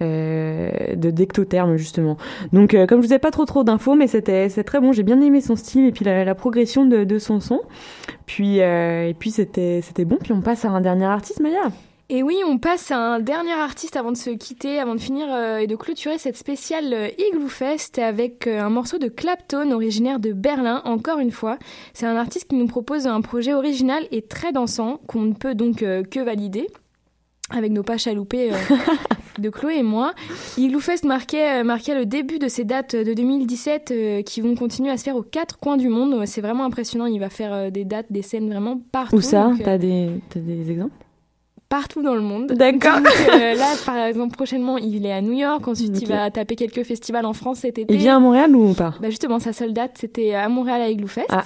de 0.00 1.10
d'ectotherme 1.10 1.76
justement. 1.76 2.16
Donc 2.52 2.74
euh, 2.74 2.86
comme 2.86 3.02
je 3.02 3.06
vous 3.06 3.14
ai 3.14 3.18
pas 3.18 3.30
trop 3.30 3.44
trop 3.44 3.64
d'infos, 3.64 3.94
mais 3.94 4.06
c'était 4.06 4.48
c'est 4.48 4.64
très 4.64 4.80
bon. 4.80 4.92
J'ai 4.92 5.02
bien 5.02 5.20
aimé 5.20 5.40
son 5.40 5.56
style 5.56 5.86
et 5.86 5.92
puis 5.92 6.04
la, 6.04 6.24
la 6.24 6.34
progression 6.34 6.84
de, 6.84 7.18
son 7.18 7.40
son. 7.40 7.60
Puis 8.26 8.60
euh, 8.60 9.08
et 9.08 9.14
puis 9.14 9.30
c'était 9.30 9.80
c'était 9.82 10.04
bon. 10.04 10.16
Puis 10.22 10.32
on 10.32 10.40
passe 10.40 10.64
à 10.64 10.70
un 10.70 10.80
dernier 10.80 11.06
artiste, 11.06 11.40
Maya. 11.40 11.70
Et 12.10 12.22
oui, 12.22 12.38
on 12.46 12.56
passe 12.56 12.90
à 12.90 12.98
un 12.98 13.20
dernier 13.20 13.52
artiste 13.52 13.94
avant 13.94 14.12
de 14.12 14.16
se 14.16 14.30
quitter, 14.30 14.78
avant 14.78 14.94
de 14.94 15.00
finir 15.00 15.26
euh, 15.30 15.58
et 15.58 15.66
de 15.66 15.76
clôturer 15.76 16.16
cette 16.16 16.38
spéciale 16.38 16.94
euh, 16.94 17.08
Igloo 17.18 17.48
Fest 17.48 17.98
avec 17.98 18.46
euh, 18.46 18.62
un 18.62 18.70
morceau 18.70 18.96
de 18.96 19.08
Clapton 19.08 19.70
originaire 19.72 20.18
de 20.18 20.32
Berlin, 20.32 20.80
encore 20.86 21.18
une 21.18 21.30
fois. 21.30 21.58
C'est 21.92 22.06
un 22.06 22.16
artiste 22.16 22.48
qui 22.48 22.56
nous 22.56 22.66
propose 22.66 23.06
un 23.06 23.20
projet 23.20 23.52
original 23.52 24.06
et 24.10 24.22
très 24.22 24.52
dansant 24.52 25.02
qu'on 25.06 25.20
ne 25.20 25.34
peut 25.34 25.54
donc 25.54 25.82
euh, 25.82 26.02
que 26.02 26.20
valider 26.20 26.68
avec 27.50 27.72
nos 27.72 27.82
pas 27.82 27.96
chaloupés 27.96 28.52
euh, 28.52 28.56
de 29.38 29.50
Chloé 29.50 29.78
et 29.78 29.82
moi. 29.82 30.12
Igloo 30.56 30.80
Fest 30.80 31.04
marquait, 31.04 31.60
euh, 31.60 31.64
marquait 31.64 31.94
le 31.94 32.06
début 32.06 32.38
de 32.38 32.48
ces 32.48 32.64
dates 32.64 32.94
de 32.94 33.14
2017 33.14 33.90
euh, 33.90 34.22
qui 34.22 34.40
vont 34.40 34.54
continuer 34.54 34.90
à 34.90 34.96
se 34.96 35.04
faire 35.04 35.16
aux 35.16 35.22
quatre 35.22 35.58
coins 35.58 35.76
du 35.76 35.88
monde. 35.88 36.24
C'est 36.26 36.40
vraiment 36.40 36.64
impressionnant. 36.64 37.06
Il 37.06 37.20
va 37.20 37.30
faire 37.30 37.52
euh, 37.52 37.70
des 37.70 37.84
dates, 37.84 38.06
des 38.10 38.22
scènes 38.22 38.50
vraiment 38.50 38.80
partout. 38.92 39.16
Où 39.16 39.20
ça 39.20 39.52
T'as 39.62 39.78
des 39.78 40.10
des 40.34 40.70
exemples? 40.70 40.92
Partout 41.68 42.00
dans 42.02 42.14
le 42.14 42.22
monde. 42.22 42.52
D'accord. 42.52 42.98
Euh, 43.28 43.54
là, 43.54 43.74
par 43.84 43.96
exemple, 43.96 44.34
prochainement, 44.34 44.78
il 44.78 45.04
est 45.04 45.12
à 45.12 45.20
New 45.20 45.34
York. 45.34 45.68
Ensuite, 45.68 46.00
il 46.00 46.08
va 46.08 46.30
taper 46.30 46.56
quelques 46.56 46.82
festivals 46.82 47.26
en 47.26 47.34
France 47.34 47.58
cet 47.58 47.78
été. 47.78 47.92
Il 47.92 47.98
vient 47.98 48.16
à 48.16 48.20
Montréal 48.20 48.56
ou 48.56 48.72
pas? 48.72 48.94
Bah 49.02 49.10
justement, 49.10 49.38
sa 49.38 49.52
seule 49.52 49.74
date, 49.74 49.98
c'était 50.00 50.32
à 50.32 50.48
Montréal 50.48 50.80
à 50.80 50.88
Igloo 50.88 51.08
Fest. 51.08 51.26
Ah. 51.28 51.44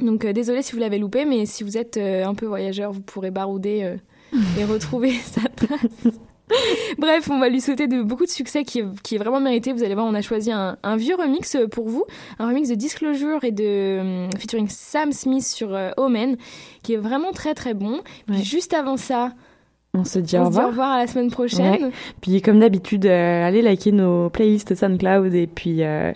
Donc, 0.00 0.24
euh, 0.24 0.32
désolé 0.32 0.62
si 0.62 0.74
vous 0.74 0.78
l'avez 0.78 0.98
loupé, 0.98 1.24
mais 1.24 1.44
si 1.44 1.64
vous 1.64 1.76
êtes 1.76 1.96
euh, 1.96 2.24
un 2.24 2.34
peu 2.34 2.46
voyageur, 2.46 2.92
vous 2.92 3.00
pourrez 3.00 3.32
barouder 3.32 3.96
et 4.58 4.64
retrouver 4.64 5.12
sa 5.24 5.42
trace. 5.48 6.12
Bref, 6.98 7.28
on 7.28 7.40
va 7.40 7.48
lui 7.48 7.60
souhaiter 7.60 7.88
de, 7.88 8.02
beaucoup 8.02 8.24
de 8.24 8.30
succès 8.30 8.62
qui 8.62 8.78
est, 8.78 8.84
qui 9.02 9.16
est 9.16 9.18
vraiment 9.18 9.40
mérité. 9.40 9.72
Vous 9.72 9.82
allez 9.82 9.94
voir, 9.94 10.06
on 10.06 10.14
a 10.14 10.22
choisi 10.22 10.52
un, 10.52 10.76
un 10.84 10.96
vieux 10.96 11.16
remix 11.16 11.56
euh, 11.56 11.66
pour 11.66 11.88
vous, 11.88 12.04
un 12.38 12.46
remix 12.46 12.68
de 12.68 12.76
Disclosure 12.76 13.42
et 13.42 13.50
de 13.50 13.98
hum, 14.00 14.30
featuring 14.38 14.68
Sam 14.68 15.10
Smith 15.12 15.44
sur 15.44 15.74
euh, 15.74 15.90
Omen, 15.96 16.36
qui 16.84 16.94
est 16.94 16.98
vraiment 16.98 17.32
très 17.32 17.54
très 17.54 17.74
bon. 17.74 18.00
Puis 18.28 18.36
Ouais. 18.36 18.42
juste 18.44 18.74
avant 18.74 18.96
ça, 18.96 19.32
On 19.96 20.04
se 20.04 20.18
dit 20.18 20.36
on 20.38 20.42
au 20.42 20.46
se 20.46 20.50
dit 20.50 20.56
au 20.56 20.60
revoir. 20.60 20.68
revoir 20.68 20.90
à 20.92 20.98
la 20.98 21.06
semaine 21.06 21.30
prochaine. 21.30 21.84
Ouais. 21.84 21.90
Puis 22.20 22.42
comme 22.42 22.60
d'habitude, 22.60 23.06
euh, 23.06 23.46
allez 23.46 23.62
liker 23.62 23.92
nos 23.92 24.28
playlists 24.30 24.74
SoundCloud 24.74 25.34
et 25.34 25.46
puis 25.46 25.82
euh, 25.82 26.12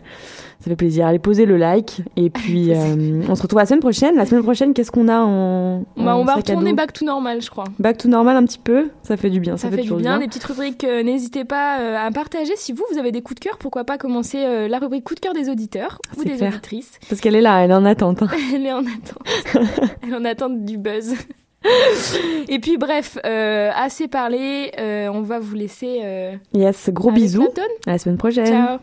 ça 0.60 0.64
fait 0.70 0.76
plaisir. 0.76 1.06
Allez 1.06 1.18
poser 1.18 1.46
le 1.46 1.56
like 1.56 2.02
et 2.16 2.28
puis 2.30 2.72
euh, 2.74 3.22
on 3.28 3.34
se 3.34 3.42
retrouve 3.42 3.58
la 3.60 3.66
semaine 3.66 3.80
prochaine. 3.80 4.16
La 4.16 4.26
semaine 4.26 4.42
prochaine, 4.42 4.74
qu'est-ce 4.74 4.90
qu'on 4.90 5.08
a 5.08 5.18
en, 5.20 5.80
Bah, 5.96 6.14
en 6.16 6.20
on 6.20 6.24
va 6.24 6.34
retourner 6.36 6.72
back 6.74 6.92
to 6.92 7.04
normal, 7.04 7.40
je 7.40 7.50
crois. 7.50 7.64
Back 7.78 7.98
to 7.98 8.08
normal 8.08 8.36
un 8.36 8.44
petit 8.44 8.58
peu. 8.58 8.88
Ça 9.02 9.16
fait 9.16 9.30
du 9.30 9.40
bien. 9.40 9.56
Ça, 9.56 9.70
Ça, 9.70 9.76
fait, 9.76 9.82
du 9.82 9.94
bien, 9.94 10.18
des 10.18 10.26
petites 10.26 10.44
rubriques. 10.44 10.84
euh, 10.84 11.02
N'hésitez 11.02 11.44
pas 11.44 11.76
à 12.04 12.10
partager. 12.10 12.52
Si 12.56 12.72
vous, 12.72 12.84
vous 12.92 12.98
avez 12.98 13.12
des 13.12 13.22
coups 13.22 13.40
de 13.40 13.44
cœur, 13.48 13.56
pourquoi 13.58 13.84
pas 13.84 13.96
commencer 13.98 14.68
la 14.68 14.78
rubrique 14.78 15.04
coup 15.04 15.14
de 15.14 15.20
cœur 15.20 15.32
des 15.34 15.48
auditeurs 15.48 15.98
ou 16.16 16.20
C'est 16.22 16.28
des 16.28 16.36
clair. 16.36 16.52
auditrices. 16.52 16.98
Parce 17.08 17.20
qu'elle 17.20 17.34
est 17.36 17.40
là, 17.40 17.62
elle 17.64 17.70
est 17.70 17.74
en 17.74 17.84
attente. 17.84 18.22
hein. 18.22 18.28
Elle 18.54 18.66
est 18.66 18.72
en 18.72 18.80
attente. 18.80 19.18
Elle 20.02 20.10
est 20.12 20.16
en 20.16 20.24
attente 20.24 20.64
du 20.64 20.76
buzz. 20.78 21.14
Et 22.48 22.58
puis 22.58 22.78
bref, 22.78 23.18
euh, 23.24 23.70
assez 23.74 24.08
parlé, 24.08 24.72
euh, 24.78 25.08
on 25.08 25.22
va 25.22 25.38
vous 25.38 25.54
laisser. 25.54 26.00
Euh, 26.02 26.36
yes, 26.54 26.88
gros 26.90 27.12
bisous. 27.12 27.48
À 27.86 27.92
la 27.92 27.98
semaine 27.98 28.18
prochaine. 28.18 28.46
Ciao. 28.46 28.78